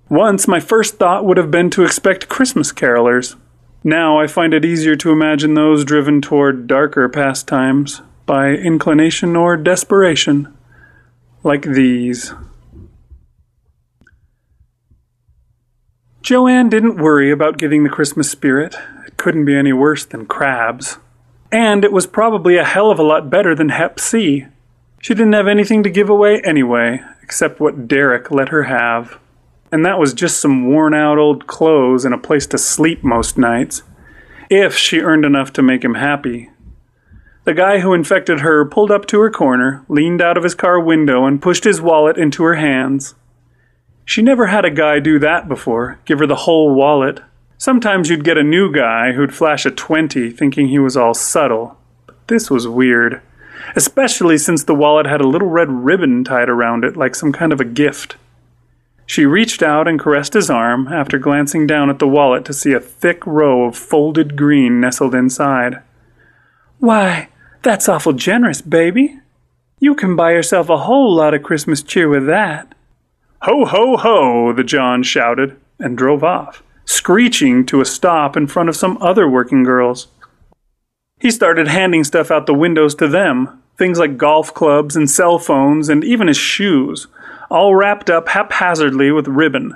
Once, 0.07 0.47
my 0.47 0.59
first 0.59 0.95
thought 0.95 1.25
would 1.25 1.37
have 1.37 1.51
been 1.51 1.69
to 1.71 1.83
expect 1.83 2.29
Christmas 2.29 2.71
carolers. 2.71 3.35
Now 3.83 4.19
I 4.19 4.27
find 4.27 4.53
it 4.53 4.63
easier 4.63 4.95
to 4.97 5.11
imagine 5.11 5.55
those 5.55 5.83
driven 5.83 6.21
toward 6.21 6.67
darker 6.67 7.09
pastimes 7.09 8.01
by 8.25 8.49
inclination 8.49 9.35
or 9.35 9.57
desperation, 9.57 10.55
like 11.43 11.63
these. 11.63 12.33
Joanne 16.21 16.69
didn't 16.69 17.01
worry 17.01 17.31
about 17.31 17.57
getting 17.57 17.83
the 17.83 17.89
Christmas 17.89 18.29
spirit. 18.29 18.75
Couldn't 19.21 19.45
be 19.45 19.55
any 19.55 19.71
worse 19.71 20.03
than 20.03 20.25
crabs. 20.25 20.97
And 21.51 21.85
it 21.85 21.91
was 21.91 22.07
probably 22.07 22.57
a 22.57 22.65
hell 22.65 22.89
of 22.89 22.97
a 22.97 23.03
lot 23.03 23.29
better 23.29 23.53
than 23.53 23.69
Hep 23.69 23.99
C. 23.99 24.47
She 24.99 25.13
didn't 25.13 25.33
have 25.33 25.47
anything 25.47 25.83
to 25.83 25.91
give 25.91 26.09
away 26.09 26.41
anyway, 26.41 27.01
except 27.21 27.59
what 27.59 27.87
Derek 27.87 28.31
let 28.31 28.49
her 28.49 28.63
have. 28.63 29.19
And 29.71 29.85
that 29.85 29.99
was 29.99 30.15
just 30.15 30.39
some 30.39 30.65
worn 30.65 30.95
out 30.95 31.19
old 31.19 31.45
clothes 31.45 32.03
and 32.03 32.15
a 32.15 32.17
place 32.17 32.47
to 32.47 32.57
sleep 32.57 33.03
most 33.03 33.37
nights. 33.37 33.83
If 34.49 34.75
she 34.75 35.01
earned 35.01 35.23
enough 35.23 35.53
to 35.53 35.61
make 35.61 35.83
him 35.83 35.93
happy. 35.93 36.49
The 37.43 37.53
guy 37.53 37.81
who 37.81 37.93
infected 37.93 38.39
her 38.39 38.65
pulled 38.65 38.89
up 38.89 39.05
to 39.09 39.19
her 39.19 39.29
corner, 39.29 39.85
leaned 39.87 40.23
out 40.23 40.35
of 40.35 40.43
his 40.43 40.55
car 40.55 40.79
window, 40.79 41.27
and 41.27 41.39
pushed 41.39 41.63
his 41.63 41.79
wallet 41.79 42.17
into 42.17 42.41
her 42.41 42.55
hands. 42.55 43.13
She 44.03 44.23
never 44.23 44.47
had 44.47 44.65
a 44.65 44.71
guy 44.71 44.99
do 44.99 45.19
that 45.19 45.47
before, 45.47 45.99
give 46.05 46.17
her 46.17 46.25
the 46.25 46.47
whole 46.47 46.73
wallet. 46.73 47.19
Sometimes 47.61 48.09
you'd 48.09 48.23
get 48.23 48.39
a 48.39 48.43
new 48.43 48.71
guy 48.73 49.11
who'd 49.11 49.35
flash 49.35 49.67
a 49.67 49.69
20 49.69 50.31
thinking 50.31 50.69
he 50.69 50.79
was 50.79 50.97
all 50.97 51.13
subtle. 51.13 51.77
But 52.07 52.27
this 52.27 52.49
was 52.49 52.67
weird, 52.67 53.21
especially 53.75 54.39
since 54.39 54.63
the 54.63 54.73
wallet 54.73 55.05
had 55.05 55.21
a 55.21 55.27
little 55.27 55.47
red 55.47 55.69
ribbon 55.69 56.23
tied 56.23 56.49
around 56.49 56.83
it 56.83 56.97
like 56.97 57.13
some 57.13 57.31
kind 57.31 57.53
of 57.53 57.61
a 57.61 57.63
gift. 57.63 58.15
She 59.05 59.27
reached 59.27 59.61
out 59.61 59.87
and 59.87 59.99
caressed 59.99 60.33
his 60.33 60.49
arm 60.49 60.87
after 60.87 61.19
glancing 61.19 61.67
down 61.67 61.91
at 61.91 61.99
the 61.99 62.07
wallet 62.07 62.45
to 62.45 62.53
see 62.53 62.73
a 62.73 62.79
thick 62.79 63.23
row 63.27 63.65
of 63.65 63.77
folded 63.77 64.35
green 64.35 64.79
nestled 64.79 65.13
inside. 65.13 65.83
Why, 66.79 67.29
that's 67.61 67.87
awful 67.87 68.13
generous, 68.13 68.61
baby. 68.61 69.19
You 69.77 69.93
can 69.93 70.15
buy 70.15 70.31
yourself 70.31 70.67
a 70.67 70.77
whole 70.77 71.13
lot 71.13 71.35
of 71.35 71.43
Christmas 71.43 71.83
cheer 71.83 72.09
with 72.09 72.25
that. 72.25 72.73
Ho, 73.43 73.65
ho, 73.65 73.97
ho, 73.97 74.51
the 74.51 74.63
John 74.63 75.03
shouted 75.03 75.59
and 75.77 75.95
drove 75.95 76.23
off, 76.23 76.63
screeching 76.91 77.65
to 77.65 77.81
a 77.81 77.85
stop 77.85 78.35
in 78.35 78.47
front 78.47 78.69
of 78.69 78.75
some 78.75 78.97
other 79.01 79.27
working 79.29 79.63
girls. 79.63 80.07
He 81.19 81.31
started 81.31 81.67
handing 81.67 82.03
stuff 82.03 82.31
out 82.31 82.45
the 82.45 82.53
windows 82.53 82.95
to 82.95 83.07
them 83.07 83.61
things 83.81 83.97
like 83.97 84.15
golf 84.15 84.53
clubs 84.53 84.95
and 84.95 85.09
cell 85.09 85.39
phones 85.39 85.89
and 85.89 86.03
even 86.03 86.27
his 86.27 86.37
shoes, 86.37 87.07
all 87.49 87.73
wrapped 87.73 88.11
up 88.11 88.27
haphazardly 88.27 89.11
with 89.11 89.27
ribbon. 89.27 89.75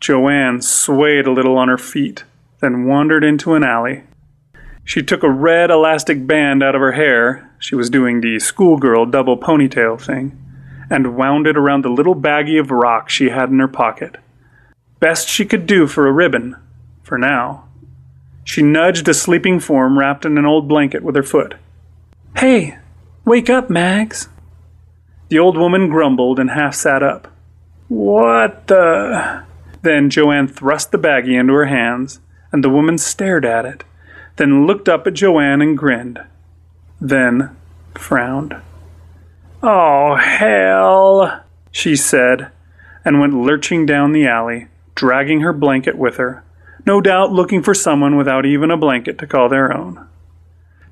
Joanne 0.00 0.60
swayed 0.60 1.26
a 1.26 1.32
little 1.32 1.56
on 1.56 1.68
her 1.68 1.78
feet, 1.78 2.24
then 2.60 2.84
wandered 2.84 3.24
into 3.24 3.54
an 3.54 3.64
alley. 3.64 4.04
She 4.84 5.02
took 5.02 5.22
a 5.22 5.30
red 5.30 5.70
elastic 5.70 6.26
band 6.26 6.62
out 6.62 6.74
of 6.74 6.82
her 6.82 6.92
hair, 6.92 7.50
she 7.58 7.74
was 7.74 7.88
doing 7.88 8.20
the 8.20 8.38
schoolgirl 8.38 9.06
double 9.06 9.38
ponytail 9.38 9.98
thing, 9.98 10.38
and 10.90 11.16
wound 11.16 11.46
it 11.46 11.56
around 11.56 11.84
the 11.84 11.88
little 11.88 12.14
baggie 12.14 12.60
of 12.60 12.70
rocks 12.70 13.14
she 13.14 13.30
had 13.30 13.48
in 13.48 13.60
her 13.60 13.68
pocket. 13.68 14.18
Best 15.00 15.28
she 15.28 15.44
could 15.44 15.66
do 15.66 15.86
for 15.86 16.06
a 16.06 16.12
ribbon, 16.12 16.56
for 17.02 17.18
now. 17.18 17.64
She 18.44 18.62
nudged 18.62 19.08
a 19.08 19.14
sleeping 19.14 19.58
form 19.60 19.98
wrapped 19.98 20.24
in 20.24 20.38
an 20.38 20.46
old 20.46 20.68
blanket 20.68 21.02
with 21.02 21.16
her 21.16 21.22
foot. 21.22 21.56
Hey, 22.36 22.78
wake 23.24 23.50
up, 23.50 23.68
Mags. 23.68 24.28
The 25.28 25.38
old 25.38 25.56
woman 25.56 25.88
grumbled 25.88 26.38
and 26.38 26.50
half 26.50 26.74
sat 26.74 27.02
up. 27.02 27.28
What 27.88 28.66
the? 28.68 29.44
Then 29.82 30.10
Joanne 30.10 30.48
thrust 30.48 30.92
the 30.92 30.98
baggie 30.98 31.38
into 31.38 31.54
her 31.54 31.66
hands, 31.66 32.20
and 32.52 32.62
the 32.62 32.70
woman 32.70 32.98
stared 32.98 33.44
at 33.44 33.64
it 33.64 33.84
then 34.40 34.66
looked 34.66 34.88
up 34.88 35.06
at 35.06 35.12
Joanne 35.12 35.60
and 35.60 35.76
grinned. 35.76 36.18
Then 36.98 37.54
frowned. 37.94 38.56
Oh, 39.62 40.16
hell, 40.16 41.44
she 41.70 41.94
said, 41.94 42.50
and 43.04 43.20
went 43.20 43.34
lurching 43.34 43.84
down 43.84 44.12
the 44.12 44.26
alley, 44.26 44.68
dragging 45.00 45.40
her 45.40 45.54
blanket 45.54 45.96
with 45.96 46.18
her, 46.18 46.44
no 46.84 47.00
doubt 47.00 47.32
looking 47.32 47.62
for 47.62 47.72
someone 47.72 48.18
without 48.18 48.44
even 48.44 48.70
a 48.70 48.76
blanket 48.76 49.16
to 49.16 49.26
call 49.26 49.48
their 49.48 49.74
own. 49.74 50.06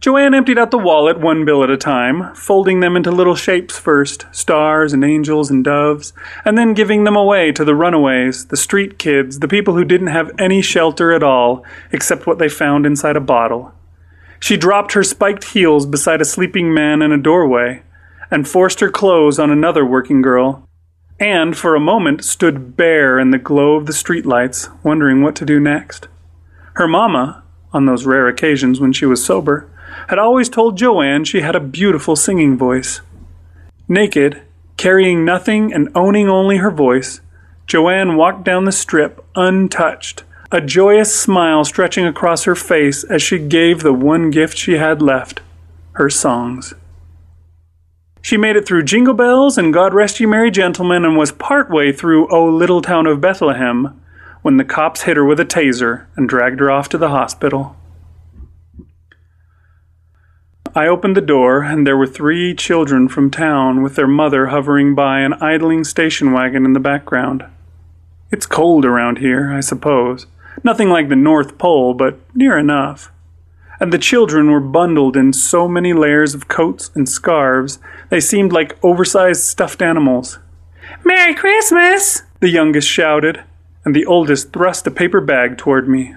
Joanne 0.00 0.32
emptied 0.32 0.56
out 0.56 0.70
the 0.70 0.78
wallet 0.78 1.20
one 1.20 1.44
bill 1.44 1.62
at 1.62 1.68
a 1.68 1.76
time, 1.76 2.34
folding 2.34 2.80
them 2.80 2.96
into 2.96 3.10
little 3.10 3.34
shapes 3.34 3.78
first 3.78 4.24
stars 4.32 4.94
and 4.94 5.04
angels 5.04 5.50
and 5.50 5.62
doves, 5.62 6.14
and 6.42 6.56
then 6.56 6.72
giving 6.72 7.04
them 7.04 7.16
away 7.16 7.52
to 7.52 7.66
the 7.66 7.74
runaways, 7.74 8.46
the 8.46 8.56
street 8.56 8.98
kids, 8.98 9.40
the 9.40 9.48
people 9.48 9.74
who 9.74 9.84
didn't 9.84 10.06
have 10.06 10.32
any 10.38 10.62
shelter 10.62 11.12
at 11.12 11.22
all 11.22 11.62
except 11.92 12.26
what 12.26 12.38
they 12.38 12.48
found 12.48 12.86
inside 12.86 13.14
a 13.16 13.20
bottle. 13.20 13.74
She 14.40 14.56
dropped 14.56 14.92
her 14.92 15.04
spiked 15.04 15.52
heels 15.52 15.84
beside 15.84 16.22
a 16.22 16.24
sleeping 16.24 16.72
man 16.72 17.02
in 17.02 17.12
a 17.12 17.18
doorway, 17.18 17.82
and 18.30 18.48
forced 18.48 18.80
her 18.80 18.90
clothes 18.90 19.38
on 19.38 19.50
another 19.50 19.84
working 19.84 20.22
girl, 20.22 20.66
and 21.20 21.56
for 21.56 21.74
a 21.74 21.80
moment 21.80 22.24
stood 22.24 22.76
bare 22.76 23.18
in 23.18 23.30
the 23.30 23.38
glow 23.38 23.74
of 23.74 23.86
the 23.86 23.92
streetlights, 23.92 24.70
wondering 24.84 25.22
what 25.22 25.34
to 25.36 25.44
do 25.44 25.58
next. 25.58 26.08
Her 26.74 26.86
mamma, 26.86 27.42
on 27.72 27.86
those 27.86 28.06
rare 28.06 28.28
occasions 28.28 28.80
when 28.80 28.92
she 28.92 29.06
was 29.06 29.24
sober, 29.24 29.68
had 30.08 30.18
always 30.18 30.48
told 30.48 30.78
Joanne 30.78 31.24
she 31.24 31.40
had 31.40 31.56
a 31.56 31.60
beautiful 31.60 32.14
singing 32.14 32.56
voice. 32.56 33.00
Naked, 33.88 34.42
carrying 34.76 35.24
nothing 35.24 35.72
and 35.72 35.88
owning 35.94 36.28
only 36.28 36.58
her 36.58 36.70
voice, 36.70 37.20
Joanne 37.66 38.16
walked 38.16 38.44
down 38.44 38.64
the 38.64 38.72
strip 38.72 39.24
untouched, 39.34 40.22
a 40.52 40.60
joyous 40.60 41.14
smile 41.14 41.64
stretching 41.64 42.06
across 42.06 42.44
her 42.44 42.54
face 42.54 43.04
as 43.04 43.20
she 43.20 43.38
gave 43.38 43.82
the 43.82 43.92
one 43.92 44.30
gift 44.30 44.56
she 44.56 44.74
had 44.74 45.02
left 45.02 45.40
her 45.92 46.08
songs. 46.08 46.74
She 48.28 48.36
made 48.36 48.56
it 48.56 48.66
through 48.66 48.82
Jingle 48.82 49.14
Bells 49.14 49.56
and 49.56 49.72
God 49.72 49.94
Rest 49.94 50.20
You 50.20 50.28
Merry 50.28 50.50
Gentlemen 50.50 51.02
and 51.06 51.16
was 51.16 51.32
part 51.32 51.70
way 51.70 51.92
through 51.92 52.28
O 52.28 52.44
Little 52.44 52.82
Town 52.82 53.06
of 53.06 53.22
Bethlehem 53.22 53.98
when 54.42 54.58
the 54.58 54.66
cops 54.66 55.04
hit 55.04 55.16
her 55.16 55.24
with 55.24 55.40
a 55.40 55.46
taser 55.46 56.04
and 56.14 56.28
dragged 56.28 56.60
her 56.60 56.70
off 56.70 56.90
to 56.90 56.98
the 56.98 57.08
hospital. 57.08 57.74
I 60.74 60.86
opened 60.86 61.16
the 61.16 61.22
door, 61.22 61.62
and 61.62 61.86
there 61.86 61.96
were 61.96 62.06
three 62.06 62.54
children 62.54 63.08
from 63.08 63.30
town 63.30 63.82
with 63.82 63.96
their 63.96 64.06
mother 64.06 64.48
hovering 64.48 64.94
by 64.94 65.20
an 65.20 65.32
idling 65.32 65.84
station 65.84 66.30
wagon 66.30 66.66
in 66.66 66.74
the 66.74 66.80
background. 66.80 67.46
It's 68.30 68.44
cold 68.44 68.84
around 68.84 69.20
here, 69.20 69.50
I 69.50 69.60
suppose. 69.60 70.26
Nothing 70.62 70.90
like 70.90 71.08
the 71.08 71.16
North 71.16 71.56
Pole, 71.56 71.94
but 71.94 72.18
near 72.34 72.58
enough. 72.58 73.10
And 73.80 73.92
the 73.92 73.98
children 73.98 74.50
were 74.50 74.60
bundled 74.60 75.16
in 75.16 75.32
so 75.32 75.68
many 75.68 75.92
layers 75.92 76.34
of 76.34 76.48
coats 76.48 76.90
and 76.94 77.08
scarves 77.08 77.78
they 78.10 78.20
seemed 78.20 78.52
like 78.52 78.82
oversized 78.82 79.42
stuffed 79.42 79.82
animals. 79.82 80.38
Merry 81.04 81.34
Christmas! 81.34 82.22
the 82.40 82.48
youngest 82.48 82.88
shouted, 82.88 83.42
and 83.84 83.94
the 83.94 84.06
oldest 84.06 84.52
thrust 84.52 84.86
a 84.86 84.90
paper 84.90 85.20
bag 85.20 85.58
toward 85.58 85.88
me. 85.88 86.14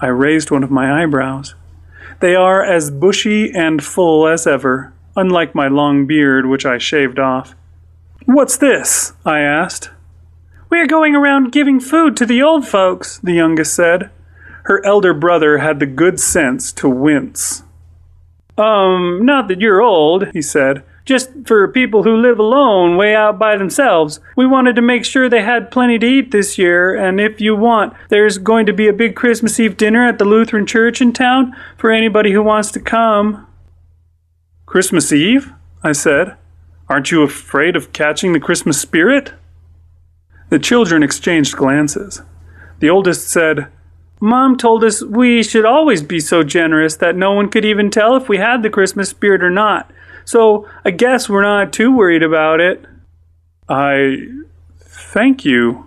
I 0.00 0.06
raised 0.08 0.50
one 0.50 0.62
of 0.62 0.70
my 0.70 1.02
eyebrows. 1.02 1.54
They 2.20 2.34
are 2.34 2.62
as 2.62 2.90
bushy 2.90 3.52
and 3.52 3.82
full 3.82 4.26
as 4.26 4.46
ever, 4.46 4.92
unlike 5.16 5.54
my 5.54 5.68
long 5.68 6.06
beard, 6.06 6.46
which 6.46 6.64
I 6.64 6.78
shaved 6.78 7.18
off. 7.18 7.54
What's 8.26 8.56
this? 8.56 9.12
I 9.24 9.40
asked. 9.40 9.90
We're 10.70 10.86
going 10.86 11.14
around 11.14 11.52
giving 11.52 11.80
food 11.80 12.16
to 12.16 12.26
the 12.26 12.42
old 12.42 12.66
folks, 12.66 13.18
the 13.18 13.32
youngest 13.32 13.74
said. 13.74 14.10
Her 14.66 14.84
elder 14.84 15.14
brother 15.14 15.58
had 15.58 15.78
the 15.78 15.86
good 15.86 16.18
sense 16.18 16.72
to 16.72 16.88
wince. 16.88 17.62
Um, 18.58 19.24
not 19.24 19.46
that 19.46 19.60
you're 19.60 19.80
old, 19.80 20.26
he 20.32 20.42
said. 20.42 20.82
Just 21.04 21.30
for 21.44 21.68
people 21.68 22.02
who 22.02 22.16
live 22.16 22.40
alone, 22.40 22.96
way 22.96 23.14
out 23.14 23.38
by 23.38 23.56
themselves. 23.56 24.18
We 24.36 24.44
wanted 24.44 24.74
to 24.74 24.82
make 24.82 25.04
sure 25.04 25.28
they 25.28 25.42
had 25.42 25.70
plenty 25.70 26.00
to 26.00 26.06
eat 26.06 26.32
this 26.32 26.58
year, 26.58 26.96
and 26.96 27.20
if 27.20 27.40
you 27.40 27.54
want, 27.54 27.94
there's 28.08 28.38
going 28.38 28.66
to 28.66 28.72
be 28.72 28.88
a 28.88 28.92
big 28.92 29.14
Christmas 29.14 29.60
Eve 29.60 29.76
dinner 29.76 30.04
at 30.04 30.18
the 30.18 30.24
Lutheran 30.24 30.66
church 30.66 31.00
in 31.00 31.12
town 31.12 31.54
for 31.78 31.92
anybody 31.92 32.32
who 32.32 32.42
wants 32.42 32.72
to 32.72 32.80
come. 32.80 33.46
Christmas 34.66 35.12
Eve? 35.12 35.52
I 35.84 35.92
said. 35.92 36.36
Aren't 36.88 37.12
you 37.12 37.22
afraid 37.22 37.76
of 37.76 37.92
catching 37.92 38.32
the 38.32 38.40
Christmas 38.40 38.80
spirit? 38.80 39.32
The 40.48 40.58
children 40.58 41.04
exchanged 41.04 41.56
glances. 41.56 42.20
The 42.80 42.90
oldest 42.90 43.28
said, 43.28 43.68
Mom 44.20 44.56
told 44.56 44.82
us 44.82 45.02
we 45.02 45.42
should 45.42 45.64
always 45.64 46.02
be 46.02 46.20
so 46.20 46.42
generous 46.42 46.96
that 46.96 47.16
no 47.16 47.32
one 47.32 47.50
could 47.50 47.64
even 47.64 47.90
tell 47.90 48.16
if 48.16 48.28
we 48.28 48.38
had 48.38 48.62
the 48.62 48.70
Christmas 48.70 49.10
spirit 49.10 49.42
or 49.42 49.50
not. 49.50 49.90
So 50.24 50.68
I 50.84 50.90
guess 50.90 51.28
we're 51.28 51.42
not 51.42 51.72
too 51.72 51.94
worried 51.94 52.22
about 52.22 52.60
it. 52.60 52.84
I 53.68 54.26
thank 54.78 55.44
you. 55.44 55.86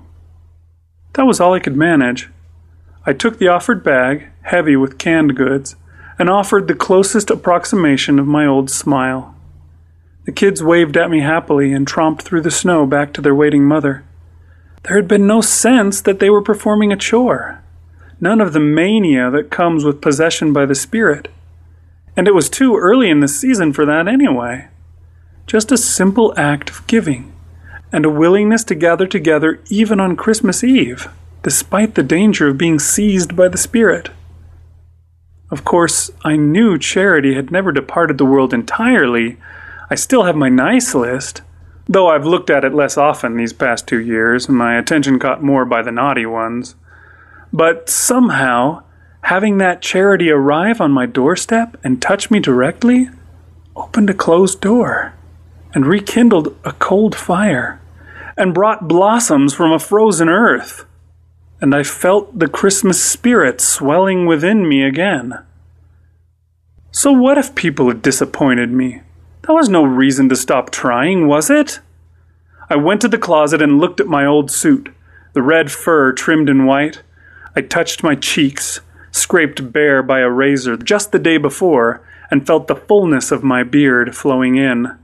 That 1.13 1.25
was 1.25 1.39
all 1.39 1.53
I 1.53 1.59
could 1.59 1.75
manage. 1.75 2.29
I 3.05 3.13
took 3.13 3.39
the 3.39 3.47
offered 3.47 3.83
bag, 3.83 4.29
heavy 4.43 4.75
with 4.75 4.99
canned 4.99 5.35
goods, 5.35 5.75
and 6.19 6.29
offered 6.29 6.67
the 6.67 6.75
closest 6.75 7.31
approximation 7.31 8.19
of 8.19 8.27
my 8.27 8.45
old 8.45 8.69
smile. 8.69 9.35
The 10.25 10.31
kids 10.31 10.61
waved 10.61 10.95
at 10.95 11.09
me 11.09 11.21
happily 11.21 11.73
and 11.73 11.87
tromped 11.87 12.21
through 12.21 12.41
the 12.41 12.51
snow 12.51 12.85
back 12.85 13.13
to 13.13 13.21
their 13.21 13.33
waiting 13.33 13.63
mother. 13.63 14.03
There 14.83 14.95
had 14.95 15.07
been 15.07 15.25
no 15.25 15.41
sense 15.41 16.01
that 16.01 16.19
they 16.19 16.29
were 16.29 16.41
performing 16.41 16.91
a 16.91 16.97
chore, 16.97 17.58
none 18.19 18.41
of 18.41 18.53
the 18.53 18.60
mania 18.60 19.29
that 19.32 19.51
comes 19.51 19.84
with 19.84 20.01
possession 20.01 20.53
by 20.53 20.65
the 20.65 20.75
Spirit. 20.75 21.27
And 22.15 22.27
it 22.27 22.36
was 22.36 22.49
too 22.49 22.77
early 22.77 23.10
in 23.10 23.19
the 23.19 23.27
season 23.27 23.71
for 23.73 23.86
that 23.86 24.08
anyway. 24.08 24.67
Just 25.47 25.71
a 25.71 25.77
simple 25.77 26.34
act 26.38 26.69
of 26.69 26.86
giving, 26.88 27.34
and 27.91 28.05
a 28.05 28.10
willingness 28.10 28.63
to 28.65 28.75
gather 28.75 29.08
together 29.08 29.62
even 29.69 29.99
on 29.99 30.15
Christmas 30.15 30.63
Eve, 30.63 31.08
despite 31.43 31.95
the 31.95 32.03
danger 32.03 32.47
of 32.47 32.58
being 32.58 32.77
seized 32.77 33.36
by 33.36 33.47
the 33.47 33.58
Spirit. 33.58 34.10
Of 35.49 35.63
course, 35.65 36.12
I 36.23 36.36
knew 36.36 36.77
charity 36.77 37.34
had 37.34 37.51
never 37.51 37.71
departed 37.71 38.17
the 38.17 38.25
world 38.25 38.53
entirely. 38.53 39.38
I 39.89 39.95
still 39.95 40.25
have 40.25 40.36
my 40.36 40.49
nice 40.49 40.93
list, 40.93 41.41
though 41.88 42.08
I've 42.08 42.25
looked 42.25 42.51
at 42.51 42.63
it 42.63 42.75
less 42.75 42.97
often 42.97 43.36
these 43.36 43.53
past 43.53 43.88
two 43.88 43.99
years, 43.99 44.47
and 44.47 44.55
my 44.55 44.77
attention 44.77 45.17
caught 45.17 45.41
more 45.41 45.65
by 45.65 45.82
the 45.82 45.91
naughty 45.91 46.25
ones. 46.27 46.75
But 47.51 47.89
somehow, 47.89 48.83
having 49.21 49.57
that 49.57 49.81
charity 49.81 50.29
arrive 50.31 50.79
on 50.81 50.91
my 50.91 51.05
doorstep 51.05 51.77
and 51.83 52.01
touch 52.01 52.29
me 52.29 52.39
directly 52.39 53.09
opened 53.75 54.09
a 54.09 54.13
closed 54.13 54.62
door 54.62 55.13
and 55.73 55.85
rekindled 55.85 56.55
a 56.63 56.73
cold 56.73 57.15
fire 57.15 57.81
and 58.38 58.53
brought 58.53 58.88
blossoms 58.88 59.53
from 59.53 59.71
a 59.71 59.79
frozen 59.79 60.29
earth. 60.29 60.85
And 61.62 61.75
I 61.75 61.83
felt 61.83 62.39
the 62.39 62.47
Christmas 62.47 63.03
spirit 63.03 63.59
swelling 63.59 64.25
within 64.25 64.67
me 64.67 64.83
again. 64.83 65.39
So, 66.91 67.12
what 67.12 67.38
if 67.38 67.53
people 67.53 67.88
had 67.89 68.01
disappointed 68.01 68.71
me? 68.71 69.01
That 69.41 69.53
was 69.53 69.69
no 69.69 69.83
reason 69.83 70.29
to 70.29 70.35
stop 70.35 70.69
trying, 70.69 71.27
was 71.27 71.49
it? 71.49 71.81
I 72.69 72.75
went 72.75 73.01
to 73.01 73.07
the 73.07 73.17
closet 73.17 73.62
and 73.62 73.79
looked 73.79 73.99
at 73.99 74.07
my 74.07 74.25
old 74.25 74.49
suit, 74.51 74.89
the 75.33 75.41
red 75.41 75.71
fur 75.71 76.13
trimmed 76.13 76.49
in 76.49 76.65
white. 76.65 77.01
I 77.55 77.62
touched 77.62 78.03
my 78.03 78.15
cheeks, 78.15 78.81
scraped 79.12 79.71
bare 79.71 80.03
by 80.03 80.19
a 80.19 80.29
razor 80.29 80.77
just 80.77 81.12
the 81.12 81.19
day 81.19 81.38
before, 81.38 82.01
and 82.31 82.45
felt 82.45 82.67
the 82.67 82.75
fullness 82.75 83.31
of 83.31 83.43
my 83.43 83.63
beard 83.63 84.15
flowing 84.15 84.55
in. 84.55 84.97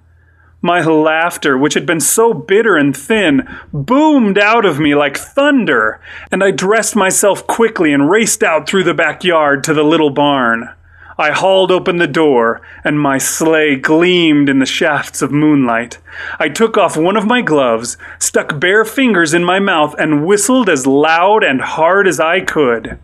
My 0.62 0.82
laughter, 0.82 1.58
which 1.58 1.76
had 1.76 1.86
been 1.86 2.00
so 2.00 2.34
bitter 2.34 2.76
and 2.76 2.96
thin, 2.96 3.48
boomed 3.72 4.40
out 4.40 4.66
of 4.66 4.80
me 4.80 4.96
like 4.96 5.18
thunder, 5.18 6.00
and 6.32 6.44
I 6.44 6.52
dressed 6.52 6.96
myself 6.96 7.46
quickly 7.46 7.94
and 7.94 8.10
raced 8.10 8.42
out 8.42 8.68
through 8.68 8.84
the 8.86 8.94
backyard 8.94 9.64
to 9.66 9.74
the 9.74 9.84
little 9.84 10.10
barn. 10.10 10.70
I 11.18 11.32
hauled 11.32 11.72
open 11.72 11.98
the 11.98 12.08
door, 12.08 12.62
and 12.84 13.00
my 13.00 13.18
sleigh 13.18 13.78
gleamed 13.78 14.50
in 14.50 14.60
the 14.60 14.66
shafts 14.66 15.22
of 15.22 15.32
moonlight. 15.32 15.98
I 16.40 16.50
took 16.50 16.78
off 16.78 16.98
one 16.98 17.16
of 17.16 17.26
my 17.26 17.42
gloves, 17.42 17.98
stuck 18.20 18.60
bare 18.60 18.84
fingers 18.84 19.34
in 19.34 19.44
my 19.44 19.60
mouth, 19.60 19.96
and 19.98 20.26
whistled 20.26 20.68
as 20.68 20.86
loud 20.86 21.42
and 21.44 21.62
hard 21.62 22.06
as 22.08 22.20
I 22.20 22.42
could. 22.42 23.00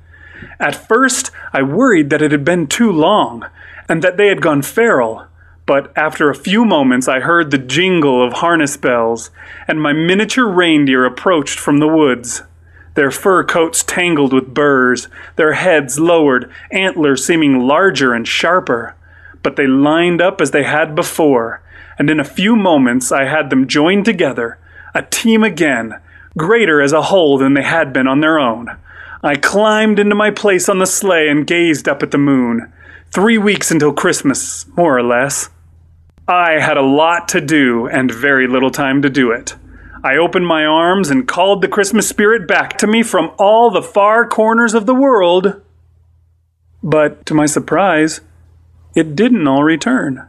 At 0.59 0.87
first, 0.87 1.31
I 1.53 1.61
worried 1.61 2.09
that 2.09 2.21
it 2.21 2.33
had 2.33 2.43
been 2.43 2.67
too 2.67 2.91
long, 2.91 3.45
and 3.87 4.01
that 4.01 4.17
they 4.17 4.27
had 4.27 4.41
gone 4.41 4.61
feral. 4.61 5.25
But 5.65 5.95
after 5.97 6.29
a 6.29 6.35
few 6.35 6.65
moments, 6.65 7.07
I 7.07 7.21
heard 7.21 7.49
the 7.49 7.57
jingle 7.57 8.25
of 8.25 8.33
harness 8.33 8.75
bells, 8.75 9.29
and 9.69 9.81
my 9.81 9.93
miniature 9.93 10.47
reindeer 10.47 11.05
approached 11.05 11.59
from 11.59 11.77
the 11.77 11.87
woods 11.87 12.43
their 12.93 13.11
fur 13.11 13.43
coats 13.43 13.83
tangled 13.83 14.33
with 14.33 14.53
burrs, 14.53 15.07
their 15.35 15.53
heads 15.53 15.99
lowered, 15.99 16.51
antlers 16.71 17.25
seeming 17.25 17.59
larger 17.59 18.13
and 18.13 18.27
sharper. 18.27 18.95
But 19.43 19.55
they 19.55 19.67
lined 19.67 20.21
up 20.21 20.41
as 20.41 20.51
they 20.51 20.63
had 20.63 20.95
before, 20.95 21.61
and 21.97 22.09
in 22.09 22.19
a 22.19 22.25
few 22.25 22.55
moments 22.55 23.11
I 23.11 23.25
had 23.25 23.49
them 23.49 23.67
joined 23.67 24.05
together, 24.05 24.59
a 24.93 25.03
team 25.03 25.43
again, 25.43 25.99
greater 26.37 26.81
as 26.81 26.93
a 26.93 27.03
whole 27.03 27.37
than 27.37 27.53
they 27.53 27.63
had 27.63 27.93
been 27.93 28.07
on 28.07 28.19
their 28.21 28.39
own. 28.39 28.77
I 29.23 29.35
climbed 29.35 29.99
into 29.99 30.15
my 30.15 30.31
place 30.31 30.67
on 30.67 30.79
the 30.79 30.87
sleigh 30.87 31.29
and 31.29 31.45
gazed 31.45 31.87
up 31.87 32.01
at 32.01 32.11
the 32.11 32.17
moon. 32.17 32.73
Three 33.11 33.37
weeks 33.37 33.71
until 33.71 33.93
Christmas, 33.93 34.65
more 34.75 34.97
or 34.97 35.03
less. 35.03 35.49
I 36.27 36.59
had 36.59 36.77
a 36.77 36.81
lot 36.81 37.27
to 37.29 37.41
do 37.41 37.87
and 37.87 38.11
very 38.11 38.47
little 38.47 38.71
time 38.71 39.01
to 39.01 39.09
do 39.09 39.31
it. 39.31 39.55
I 40.03 40.17
opened 40.17 40.47
my 40.47 40.65
arms 40.65 41.11
and 41.11 41.27
called 41.27 41.61
the 41.61 41.67
Christmas 41.67 42.09
spirit 42.09 42.47
back 42.47 42.77
to 42.79 42.87
me 42.87 43.03
from 43.03 43.31
all 43.37 43.69
the 43.69 43.83
far 43.83 44.27
corners 44.27 44.73
of 44.73 44.87
the 44.87 44.95
world. 44.95 45.61
But 46.81 47.23
to 47.27 47.35
my 47.35 47.45
surprise, 47.45 48.21
it 48.95 49.15
didn't 49.15 49.47
all 49.47 49.63
return. 49.63 50.27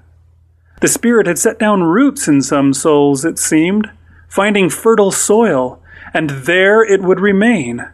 The 0.82 0.88
spirit 0.88 1.26
had 1.26 1.38
set 1.38 1.58
down 1.58 1.84
roots 1.84 2.28
in 2.28 2.42
some 2.42 2.74
souls, 2.74 3.24
it 3.24 3.38
seemed, 3.38 3.90
finding 4.28 4.68
fertile 4.68 5.12
soil, 5.12 5.80
and 6.12 6.28
there 6.28 6.82
it 6.82 7.00
would 7.00 7.20
remain. 7.20 7.88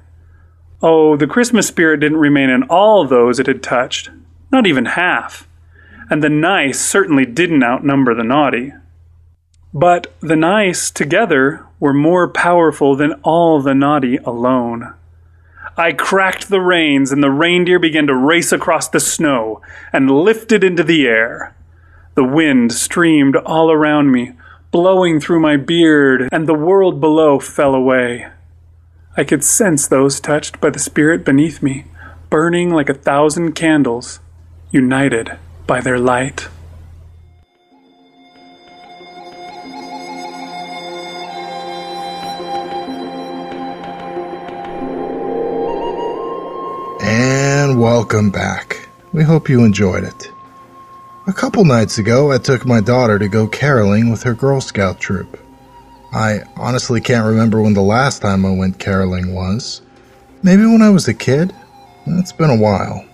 Oh, 0.82 1.16
the 1.16 1.26
Christmas 1.28 1.68
spirit 1.68 2.00
didn't 2.00 2.18
remain 2.18 2.50
in 2.50 2.64
all 2.64 3.06
those 3.06 3.38
it 3.38 3.46
had 3.46 3.62
touched, 3.62 4.10
not 4.50 4.66
even 4.66 4.86
half. 4.86 5.46
And 6.10 6.24
the 6.24 6.30
nice 6.30 6.80
certainly 6.80 7.26
didn't 7.26 7.62
outnumber 7.62 8.14
the 8.14 8.24
naughty. 8.24 8.72
But 9.72 10.12
the 10.20 10.36
nice 10.36 10.90
together 10.90 11.67
were 11.80 11.94
more 11.94 12.28
powerful 12.28 12.96
than 12.96 13.12
all 13.22 13.60
the 13.60 13.74
naughty 13.74 14.16
alone. 14.18 14.94
I 15.76 15.92
cracked 15.92 16.48
the 16.48 16.60
reins, 16.60 17.12
and 17.12 17.22
the 17.22 17.30
reindeer 17.30 17.78
began 17.78 18.08
to 18.08 18.14
race 18.14 18.50
across 18.50 18.88
the 18.88 18.98
snow 18.98 19.62
and 19.92 20.10
lifted 20.10 20.64
into 20.64 20.82
the 20.82 21.06
air. 21.06 21.54
The 22.14 22.24
wind 22.24 22.72
streamed 22.72 23.36
all 23.36 23.70
around 23.70 24.10
me, 24.10 24.32
blowing 24.72 25.20
through 25.20 25.40
my 25.40 25.56
beard, 25.56 26.28
and 26.32 26.48
the 26.48 26.54
world 26.54 27.00
below 27.00 27.38
fell 27.38 27.74
away. 27.74 28.26
I 29.16 29.22
could 29.24 29.44
sense 29.44 29.86
those 29.86 30.20
touched 30.20 30.60
by 30.60 30.70
the 30.70 30.78
spirit 30.80 31.24
beneath 31.24 31.62
me, 31.62 31.84
burning 32.28 32.70
like 32.70 32.88
a 32.88 32.94
thousand 32.94 33.52
candles, 33.52 34.20
united 34.72 35.38
by 35.66 35.80
their 35.80 35.98
light. 35.98 36.48
And 47.48 47.80
welcome 47.80 48.28
back. 48.28 48.86
We 49.14 49.24
hope 49.24 49.48
you 49.48 49.64
enjoyed 49.64 50.04
it. 50.04 50.30
A 51.26 51.32
couple 51.32 51.64
nights 51.64 51.96
ago, 51.96 52.30
I 52.30 52.36
took 52.36 52.66
my 52.66 52.82
daughter 52.82 53.18
to 53.18 53.26
go 53.26 53.48
caroling 53.48 54.10
with 54.10 54.22
her 54.24 54.34
Girl 54.34 54.60
Scout 54.60 55.00
troop. 55.00 55.42
I 56.12 56.40
honestly 56.56 57.00
can't 57.00 57.26
remember 57.26 57.62
when 57.62 57.72
the 57.72 57.80
last 57.80 58.20
time 58.20 58.44
I 58.44 58.50
went 58.50 58.78
caroling 58.78 59.32
was. 59.34 59.80
Maybe 60.42 60.66
when 60.66 60.82
I 60.82 60.90
was 60.90 61.08
a 61.08 61.14
kid? 61.14 61.54
It's 62.06 62.32
been 62.32 62.50
a 62.50 62.56
while. 62.56 63.06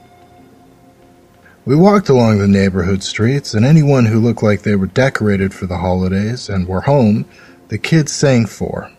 We 1.64 1.76
walked 1.76 2.08
along 2.08 2.38
the 2.38 2.48
neighborhood 2.48 3.04
streets, 3.04 3.54
and 3.54 3.64
anyone 3.64 4.06
who 4.06 4.18
looked 4.18 4.42
like 4.42 4.62
they 4.62 4.74
were 4.74 4.88
decorated 4.88 5.54
for 5.54 5.66
the 5.66 5.78
holidays 5.78 6.48
and 6.48 6.66
were 6.66 6.80
home, 6.80 7.24
the 7.68 7.78
kids 7.78 8.10
sang 8.10 8.46
for. 8.46 8.90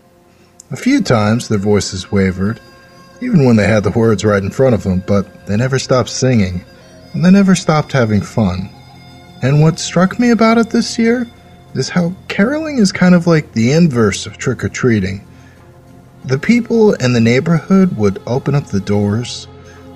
A 0.72 0.78
few 0.78 1.02
times 1.02 1.50
their 1.50 1.58
voices 1.58 2.10
wavered, 2.10 2.62
even 3.22 3.46
when 3.46 3.56
they 3.56 3.68
had 3.68 3.84
the 3.84 3.92
words 3.92 4.26
right 4.26 4.44
in 4.44 4.52
front 4.52 4.76
of 4.76 4.84
them, 4.84 5.04
but 5.08 5.46
they 5.48 5.56
never 5.58 5.80
stopped 5.80 6.10
singing, 6.10 6.64
and 7.14 7.24
they 7.24 7.32
never 7.32 7.56
stopped 7.56 7.92
having 7.92 8.22
fun. 8.22 8.70
And 9.42 9.62
what 9.62 9.80
struck 9.80 10.20
me 10.20 10.32
about 10.32 10.58
it 10.58 10.70
this 10.70 10.98
year 10.98 11.28
is 11.74 11.90
how 11.90 12.14
caroling 12.28 12.78
is 12.78 12.92
kind 12.92 13.16
of 13.16 13.28
like 13.28 13.52
the 13.52 13.72
inverse 13.72 14.26
of 14.26 14.38
trick 14.38 14.64
or 14.64 14.70
treating. 14.70 15.26
The 16.24 16.40
people 16.40 16.94
in 16.94 17.14
the 17.14 17.22
neighborhood 17.22 17.98
would 17.98 18.22
open 18.26 18.56
up 18.56 18.68
the 18.68 18.80
doors, 18.80 19.48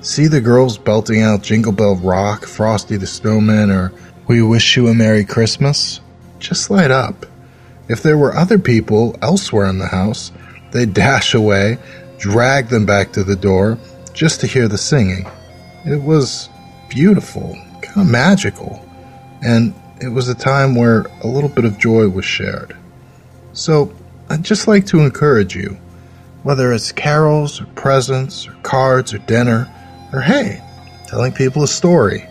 see 0.02 0.28
the 0.28 0.42
girls 0.42 0.78
belting 0.78 1.22
out 1.22 1.42
Jingle 1.42 1.72
Bell 1.72 1.96
Rock, 1.96 2.46
Frosty 2.46 2.98
the 2.98 3.08
Snowman, 3.08 3.72
or 3.72 3.92
We 4.28 4.42
Wish 4.42 4.78
You 4.78 4.88
a 4.88 4.94
Merry 4.94 5.26
Christmas, 5.26 6.02
just 6.40 6.70
light 6.70 6.92
up. 6.92 7.26
If 7.88 8.04
there 8.04 8.18
were 8.18 8.36
other 8.36 8.60
people 8.60 9.18
elsewhere 9.22 9.66
in 9.66 9.80
the 9.80 9.88
house, 9.88 10.32
they'd 10.72 10.94
dash 10.94 11.34
away, 11.34 11.80
drag 12.20 12.68
them 12.68 12.86
back 12.86 13.12
to 13.14 13.24
the 13.24 13.36
door, 13.36 13.78
just 14.14 14.42
to 14.42 14.48
hear 14.48 14.68
the 14.68 14.78
singing. 14.78 15.26
It 15.86 16.02
was 16.02 16.50
beautiful, 16.90 17.58
kind 17.82 18.06
of 18.06 18.08
magical, 18.08 18.86
and 19.42 19.74
it 20.02 20.10
was 20.10 20.28
a 20.28 20.36
time 20.36 20.76
where 20.76 21.06
a 21.24 21.28
little 21.28 21.50
bit 21.50 21.66
of 21.66 21.80
joy 21.80 22.08
was 22.10 22.26
shared. 22.26 22.76
So, 23.54 23.94
I'd 24.30 24.44
just 24.44 24.68
like 24.68 24.86
to 24.88 25.00
encourage 25.00 25.56
you 25.56 25.78
whether 26.44 26.72
it's 26.72 26.92
carols 26.92 27.60
or 27.60 27.66
presents 27.68 28.48
or 28.48 28.54
cards 28.64 29.14
or 29.14 29.18
dinner, 29.20 29.68
or 30.14 30.22
hey, 30.22 30.62
telling 31.08 31.32
people 31.32 31.64
a 31.64 31.68
story. 31.68 32.26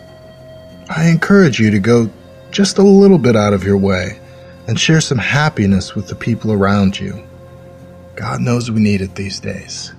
I 0.89 1.07
encourage 1.09 1.59
you 1.59 1.69
to 1.71 1.79
go 1.79 2.09
just 2.51 2.79
a 2.79 2.83
little 2.83 3.19
bit 3.19 3.35
out 3.35 3.53
of 3.53 3.63
your 3.63 3.77
way 3.77 4.19
and 4.67 4.79
share 4.79 5.01
some 5.01 5.19
happiness 5.19 5.95
with 5.95 6.07
the 6.07 6.15
people 6.15 6.51
around 6.51 6.99
you. 6.99 7.23
God 8.19 8.41
knows 8.41 8.69
we 8.69 8.81
need 8.81 8.99
it 8.99 9.15
these 9.15 9.39
days. 9.39 9.93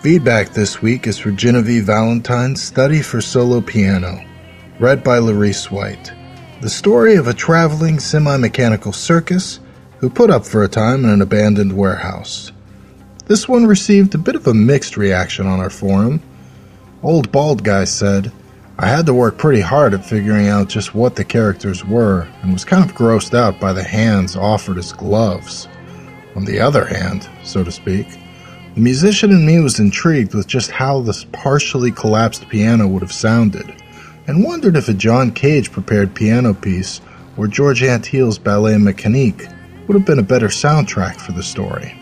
Feedback 0.00 0.48
this 0.48 0.80
week 0.80 1.06
is 1.06 1.18
for 1.18 1.30
Genevieve 1.30 1.84
Valentine's 1.84 2.62
Study 2.62 3.02
for 3.02 3.20
Solo 3.20 3.60
Piano, 3.60 4.24
read 4.78 5.04
by 5.04 5.18
Larice 5.18 5.70
White. 5.70 6.10
The 6.62 6.70
story 6.70 7.16
of 7.16 7.28
a 7.28 7.34
traveling 7.34 8.00
semi 8.00 8.38
mechanical 8.38 8.94
circus 8.94 9.60
who 9.98 10.08
put 10.08 10.30
up 10.30 10.46
for 10.46 10.62
a 10.62 10.68
time 10.68 11.04
in 11.04 11.10
an 11.10 11.20
abandoned 11.20 11.76
warehouse. 11.76 12.52
This 13.26 13.46
one 13.46 13.66
received 13.66 14.14
a 14.14 14.18
bit 14.18 14.34
of 14.34 14.46
a 14.46 14.54
mixed 14.54 14.96
reaction 14.96 15.46
on 15.46 15.60
our 15.60 15.68
forum. 15.68 16.22
Old 17.02 17.30
Bald 17.30 17.64
Guy 17.64 17.84
said, 17.84 18.32
I 18.78 18.86
had 18.86 19.04
to 19.04 19.12
work 19.12 19.36
pretty 19.36 19.60
hard 19.60 19.92
at 19.92 20.06
figuring 20.06 20.48
out 20.48 20.70
just 20.70 20.94
what 20.94 21.16
the 21.16 21.24
characters 21.24 21.84
were 21.84 22.26
and 22.40 22.54
was 22.54 22.64
kind 22.64 22.82
of 22.82 22.96
grossed 22.96 23.36
out 23.36 23.60
by 23.60 23.74
the 23.74 23.84
hands 23.84 24.36
offered 24.36 24.78
as 24.78 24.94
gloves. 24.94 25.68
On 26.34 26.44
the 26.44 26.60
other 26.60 26.84
hand, 26.84 27.28
so 27.44 27.62
to 27.62 27.70
speak, 27.70 28.06
the 28.74 28.80
musician 28.80 29.30
in 29.30 29.44
me 29.44 29.60
was 29.60 29.78
intrigued 29.78 30.34
with 30.34 30.46
just 30.46 30.70
how 30.70 31.00
this 31.00 31.24
partially 31.32 31.90
collapsed 31.90 32.48
piano 32.48 32.88
would 32.88 33.02
have 33.02 33.12
sounded, 33.12 33.82
and 34.26 34.44
wondered 34.44 34.76
if 34.76 34.88
a 34.88 34.94
John 34.94 35.30
Cage 35.30 35.70
prepared 35.70 36.14
piano 36.14 36.54
piece 36.54 37.02
or 37.36 37.46
George 37.46 37.82
Antheil's 37.82 38.38
Ballet 38.38 38.74
Mécanique 38.74 39.52
would 39.86 39.94
have 39.94 40.06
been 40.06 40.18
a 40.18 40.22
better 40.22 40.48
soundtrack 40.48 41.16
for 41.16 41.32
the 41.32 41.42
story. 41.42 41.94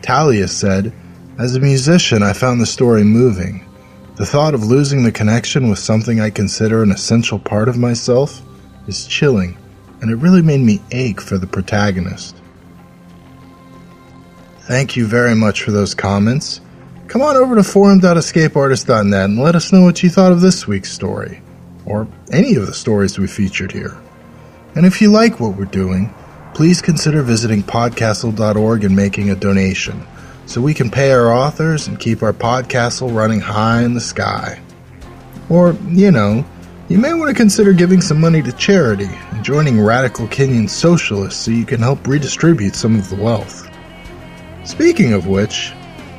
Talia 0.00 0.48
said, 0.48 0.92
As 1.38 1.56
a 1.56 1.60
musician, 1.60 2.22
I 2.22 2.32
found 2.32 2.60
the 2.60 2.66
story 2.66 3.04
moving. 3.04 3.66
The 4.16 4.26
thought 4.26 4.54
of 4.54 4.64
losing 4.64 5.02
the 5.02 5.12
connection 5.12 5.68
with 5.68 5.78
something 5.78 6.20
I 6.20 6.30
consider 6.30 6.82
an 6.82 6.90
essential 6.90 7.38
part 7.38 7.68
of 7.68 7.76
myself 7.76 8.40
is 8.86 9.06
chilling, 9.06 9.58
and 10.00 10.10
it 10.10 10.16
really 10.16 10.42
made 10.42 10.60
me 10.60 10.80
ache 10.90 11.20
for 11.20 11.36
the 11.36 11.46
protagonist. 11.46 12.39
Thank 14.70 14.94
you 14.94 15.04
very 15.04 15.34
much 15.34 15.64
for 15.64 15.72
those 15.72 15.94
comments. 15.96 16.60
Come 17.08 17.22
on 17.22 17.34
over 17.34 17.56
to 17.56 17.64
forum.escapeartist.net 17.64 19.24
and 19.24 19.40
let 19.40 19.56
us 19.56 19.72
know 19.72 19.82
what 19.82 20.00
you 20.00 20.08
thought 20.08 20.30
of 20.30 20.40
this 20.40 20.68
week's 20.68 20.92
story, 20.92 21.42
or 21.86 22.06
any 22.30 22.54
of 22.54 22.68
the 22.68 22.72
stories 22.72 23.18
we 23.18 23.26
featured 23.26 23.72
here. 23.72 24.00
And 24.76 24.86
if 24.86 25.02
you 25.02 25.10
like 25.10 25.40
what 25.40 25.56
we're 25.56 25.64
doing, 25.64 26.14
please 26.54 26.80
consider 26.80 27.22
visiting 27.22 27.64
podcastle.org 27.64 28.84
and 28.84 28.94
making 28.94 29.30
a 29.30 29.34
donation 29.34 30.06
so 30.46 30.60
we 30.60 30.72
can 30.72 30.88
pay 30.88 31.10
our 31.10 31.32
authors 31.32 31.88
and 31.88 31.98
keep 31.98 32.22
our 32.22 32.32
podcastle 32.32 33.12
running 33.12 33.40
high 33.40 33.82
in 33.82 33.94
the 33.94 34.00
sky. 34.00 34.62
Or, 35.48 35.72
you 35.88 36.12
know, 36.12 36.44
you 36.88 36.98
may 36.98 37.12
want 37.12 37.28
to 37.28 37.34
consider 37.34 37.72
giving 37.72 38.00
some 38.00 38.20
money 38.20 38.40
to 38.40 38.52
charity 38.52 39.10
and 39.32 39.44
joining 39.44 39.80
Radical 39.80 40.28
Kenyan 40.28 40.70
Socialists 40.70 41.44
so 41.44 41.50
you 41.50 41.66
can 41.66 41.80
help 41.80 42.06
redistribute 42.06 42.76
some 42.76 42.96
of 42.96 43.10
the 43.10 43.16
wealth. 43.16 43.66
Speaking 44.70 45.14
of 45.14 45.26
which, 45.26 45.72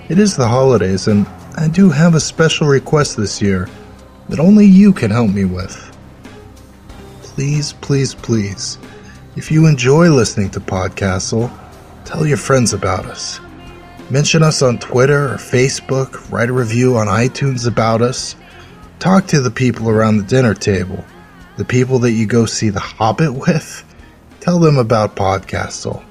it 0.10 0.20
is 0.20 0.36
the 0.36 0.46
holidays 0.46 1.08
and 1.08 1.26
I 1.56 1.70
do 1.70 1.90
have 1.90 2.16
a 2.16 2.20
special 2.20 2.68
request 2.68 3.16
this 3.16 3.42
year 3.42 3.70
that 4.28 4.42
only 4.42 4.66
you 4.66 4.92
can 4.92 5.10
help 5.10 5.32
me 5.32 5.46
with. 5.46 5.74
Please, 7.24 7.72
please, 7.72 8.14
please 8.14 8.78
if 9.38 9.50
you 9.50 9.68
enjoy 9.68 10.10
listening 10.10 10.50
to 10.50 10.60
Podcastle, 10.60 11.50
tell 12.04 12.28
your 12.28 12.36
friends 12.36 12.74
about 12.74 13.06
us. 13.06 13.40
Mention 14.10 14.44
us 14.44 14.62
on 14.62 14.80
Twitter 14.80 15.30
or 15.30 15.38
Facebook, 15.38 16.30
write 16.30 16.50
a 16.50 16.54
review 16.54 16.98
on 16.98 17.08
iTunes 17.08 17.66
about 17.66 18.02
us. 18.02 18.36
Talk 19.00 19.28
to 19.28 19.40
the 19.40 19.50
people 19.50 19.90
around 19.90 20.18
the 20.18 20.24
dinner 20.24 20.54
table, 20.54 21.06
the 21.56 21.64
people 21.64 22.00
that 22.00 22.12
you 22.12 22.26
go 22.26 22.46
see 22.46 22.68
The 22.68 22.82
Hobbit 22.82 23.34
with. 23.34 23.86
Tell 24.42 24.60
them 24.60 24.78
about 24.78 25.16
Podcastle. 25.16 26.04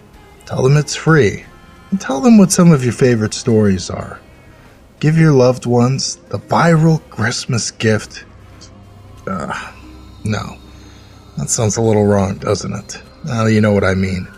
Tell 0.47 0.63
them 0.63 0.79
it's 0.79 0.97
free. 0.97 1.45
And 1.91 2.01
tell 2.01 2.21
them 2.21 2.39
what 2.39 2.53
some 2.53 2.73
of 2.73 2.85
your 2.85 2.93
favorite 2.93 3.35
stories 3.35 3.91
are. 3.91 4.21
Give 5.01 5.17
your 5.17 5.33
loved 5.33 5.67
ones 5.67 6.17
the 6.29 6.39
viral 6.39 7.01
Christmas 7.11 7.71
gift. 7.71 8.25
Uh, 9.27 9.73
no. 10.25 10.59
That 11.37 11.49
sounds 11.49 11.77
a 11.77 11.83
little 11.83 12.05
wrong, 12.05 12.37
doesn't 12.37 12.73
it? 12.73 13.03
Now 13.25 13.47
you 13.47 13.61
know 13.61 13.73
what 13.73 13.85
I 13.85 13.95
mean. 13.95 14.29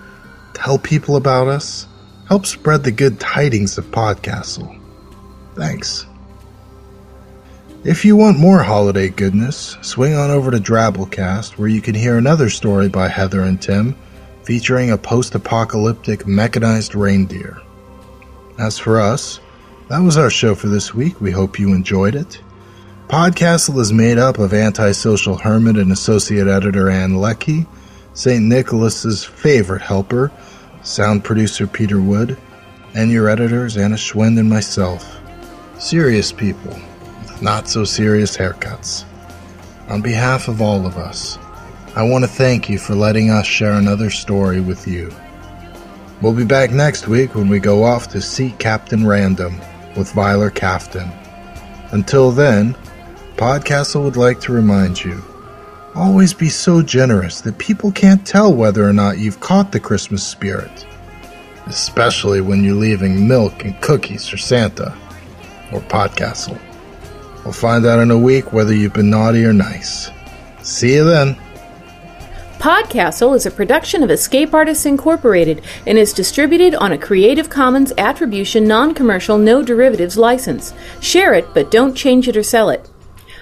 Tell 0.54 0.78
people 0.78 1.16
about 1.16 1.48
us. 1.48 1.86
Help 2.28 2.46
spread 2.46 2.84
the 2.84 2.92
good 2.92 3.18
tidings 3.18 3.76
of 3.76 3.86
Podcastle. 3.86 4.80
Thanks. 5.54 6.06
If 7.84 8.04
you 8.04 8.14
want 8.14 8.38
more 8.38 8.62
holiday 8.62 9.08
goodness, 9.08 9.76
swing 9.82 10.14
on 10.14 10.30
over 10.30 10.52
to 10.52 10.58
Drabblecast, 10.58 11.58
where 11.58 11.68
you 11.68 11.80
can 11.82 11.96
hear 11.96 12.16
another 12.16 12.48
story 12.48 12.88
by 12.88 13.08
Heather 13.08 13.42
and 13.42 13.60
Tim, 13.60 13.96
featuring 14.44 14.90
a 14.90 14.98
post 14.98 15.34
apocalyptic 15.34 16.26
mechanized 16.26 16.94
reindeer. 16.94 17.60
As 18.58 18.78
for 18.78 19.00
us, 19.00 19.40
that 19.88 20.00
was 20.00 20.16
our 20.16 20.30
show 20.30 20.54
for 20.54 20.68
this 20.68 20.94
week. 20.94 21.20
We 21.20 21.30
hope 21.30 21.58
you 21.58 21.72
enjoyed 21.72 22.14
it. 22.14 22.40
Podcastle 23.08 23.78
is 23.80 23.92
made 23.92 24.18
up 24.18 24.38
of 24.38 24.54
antisocial 24.54 25.36
hermit 25.36 25.76
and 25.76 25.92
associate 25.92 26.48
editor 26.48 26.88
Ann 26.88 27.16
Leckie 27.16 27.66
St. 28.14 28.44
Nicholas's 28.44 29.24
favorite 29.24 29.82
helper, 29.82 30.30
sound 30.82 31.24
producer 31.24 31.66
Peter 31.66 32.00
Wood, 32.00 32.36
and 32.94 33.10
your 33.10 33.28
editors 33.28 33.76
Anna 33.76 33.96
Schwind 33.96 34.38
and 34.38 34.50
myself. 34.50 35.18
Serious 35.78 36.30
people 36.30 36.78
not 37.42 37.68
so 37.68 37.84
serious 37.84 38.36
haircuts. 38.36 39.04
On 39.88 40.00
behalf 40.00 40.46
of 40.46 40.62
all 40.62 40.86
of 40.86 40.96
us, 40.96 41.38
I 41.94 42.02
want 42.02 42.24
to 42.24 42.28
thank 42.28 42.68
you 42.68 42.78
for 42.78 42.94
letting 42.94 43.30
us 43.30 43.46
share 43.46 43.72
another 43.72 44.10
story 44.10 44.60
with 44.60 44.86
you. 44.88 45.12
We'll 46.20 46.34
be 46.34 46.44
back 46.44 46.70
next 46.70 47.08
week 47.08 47.34
when 47.34 47.48
we 47.48 47.58
go 47.58 47.84
off 47.84 48.08
to 48.10 48.20
see 48.20 48.54
Captain 48.58 49.06
Random 49.06 49.58
with 49.96 50.12
Vylar 50.12 50.50
Kaftan. 50.50 51.12
Until 51.92 52.30
then, 52.30 52.74
Podcastle 53.36 54.04
would 54.04 54.16
like 54.16 54.40
to 54.40 54.52
remind 54.52 55.02
you 55.02 55.22
Always 55.94 56.32
be 56.32 56.48
so 56.48 56.80
generous 56.80 57.42
that 57.42 57.58
people 57.58 57.92
can't 57.92 58.26
tell 58.26 58.54
whether 58.54 58.88
or 58.88 58.94
not 58.94 59.18
you've 59.18 59.40
caught 59.40 59.72
the 59.72 59.80
Christmas 59.80 60.26
spirit. 60.26 60.86
Especially 61.66 62.40
when 62.40 62.64
you're 62.64 62.74
leaving 62.74 63.28
milk 63.28 63.66
and 63.66 63.78
cookies 63.82 64.26
for 64.26 64.38
Santa 64.38 64.96
or 65.70 65.80
Podcastle. 65.80 66.58
We'll 67.44 67.52
find 67.52 67.84
out 67.84 67.98
in 67.98 68.10
a 68.10 68.16
week 68.18 68.54
whether 68.54 68.74
you've 68.74 68.94
been 68.94 69.10
naughty 69.10 69.44
or 69.44 69.52
nice. 69.52 70.10
See 70.62 70.94
you 70.94 71.04
then. 71.04 71.36
Podcastle 72.62 73.34
is 73.34 73.44
a 73.44 73.50
production 73.50 74.04
of 74.04 74.10
Escape 74.12 74.54
Artists 74.54 74.86
Incorporated 74.86 75.64
and 75.84 75.98
is 75.98 76.12
distributed 76.12 76.76
on 76.76 76.92
a 76.92 76.96
Creative 76.96 77.50
Commons 77.50 77.92
Attribution 77.98 78.68
Non 78.68 78.94
Commercial 78.94 79.36
No 79.36 79.64
Derivatives 79.64 80.16
license. 80.16 80.72
Share 81.00 81.34
it, 81.34 81.52
but 81.54 81.72
don't 81.72 81.96
change 81.96 82.28
it 82.28 82.36
or 82.36 82.44
sell 82.44 82.70
it. 82.70 82.88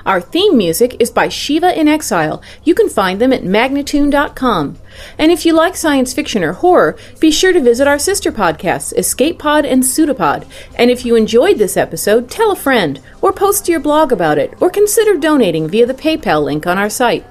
Our 0.07 0.23
theme 0.23 0.57
music 0.57 0.97
is 0.99 1.11
by 1.11 1.29
Shiva 1.29 1.79
in 1.79 1.87
Exile. 1.87 2.41
You 2.65 2.75
can 2.75 2.89
find 2.89 3.21
them 3.21 3.31
at 3.35 3.43
magnatune.com. 3.43 4.79
And 5.19 5.31
if 5.31 5.45
you 5.45 5.53
like 5.53 5.77
science 5.77 6.15
fiction 6.15 6.43
or 6.43 6.55
horror, 6.55 6.97
be 7.19 7.31
sure 7.31 7.53
to 7.53 7.61
visit 7.61 7.87
our 7.87 7.99
sister 7.99 8.33
podcasts, 8.33 8.97
Escape 8.97 9.39
Pod 9.39 9.67
and 9.67 9.83
Pseudopod. 9.83 10.47
And 10.77 10.91
if 10.91 11.05
you 11.05 11.15
enjoyed 11.15 11.59
this 11.59 11.77
episode, 11.77 12.31
tell 12.31 12.53
a 12.53 12.57
friend, 12.57 12.99
or 13.21 13.35
post 13.35 13.67
to 13.67 13.73
your 13.73 13.83
blog 13.83 14.13
about 14.13 14.39
it, 14.39 14.55
or 14.63 14.71
consider 14.71 15.19
donating 15.19 15.69
via 15.69 15.85
the 15.85 15.93
PayPal 15.93 16.43
link 16.43 16.67
on 16.67 16.79
our 16.79 16.89
site. 16.89 17.27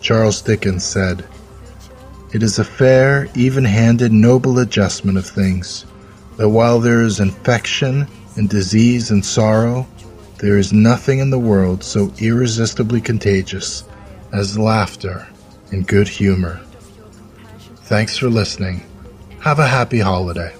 Charles 0.00 0.40
Dickens 0.40 0.84
said, 0.84 1.22
It 2.34 2.42
is 2.42 2.58
a 2.58 2.64
fair, 2.64 3.28
even 3.36 3.64
handed, 3.64 4.12
noble 4.12 4.58
adjustment 4.58 5.16
of 5.16 5.24
things, 5.24 5.86
that 6.36 6.48
while 6.48 6.80
there 6.80 7.02
is 7.02 7.20
infection 7.20 8.08
and 8.34 8.48
disease 8.48 9.12
and 9.12 9.24
sorrow, 9.24 9.86
there 10.38 10.58
is 10.58 10.72
nothing 10.72 11.20
in 11.20 11.30
the 11.30 11.38
world 11.38 11.84
so 11.84 12.12
irresistibly 12.18 13.00
contagious 13.00 13.84
as 14.32 14.58
laughter 14.58 15.28
and 15.70 15.86
good 15.86 16.08
humor. 16.08 16.60
Thanks 17.84 18.18
for 18.18 18.28
listening. 18.28 18.82
Have 19.38 19.60
a 19.60 19.68
happy 19.68 20.00
holiday. 20.00 20.52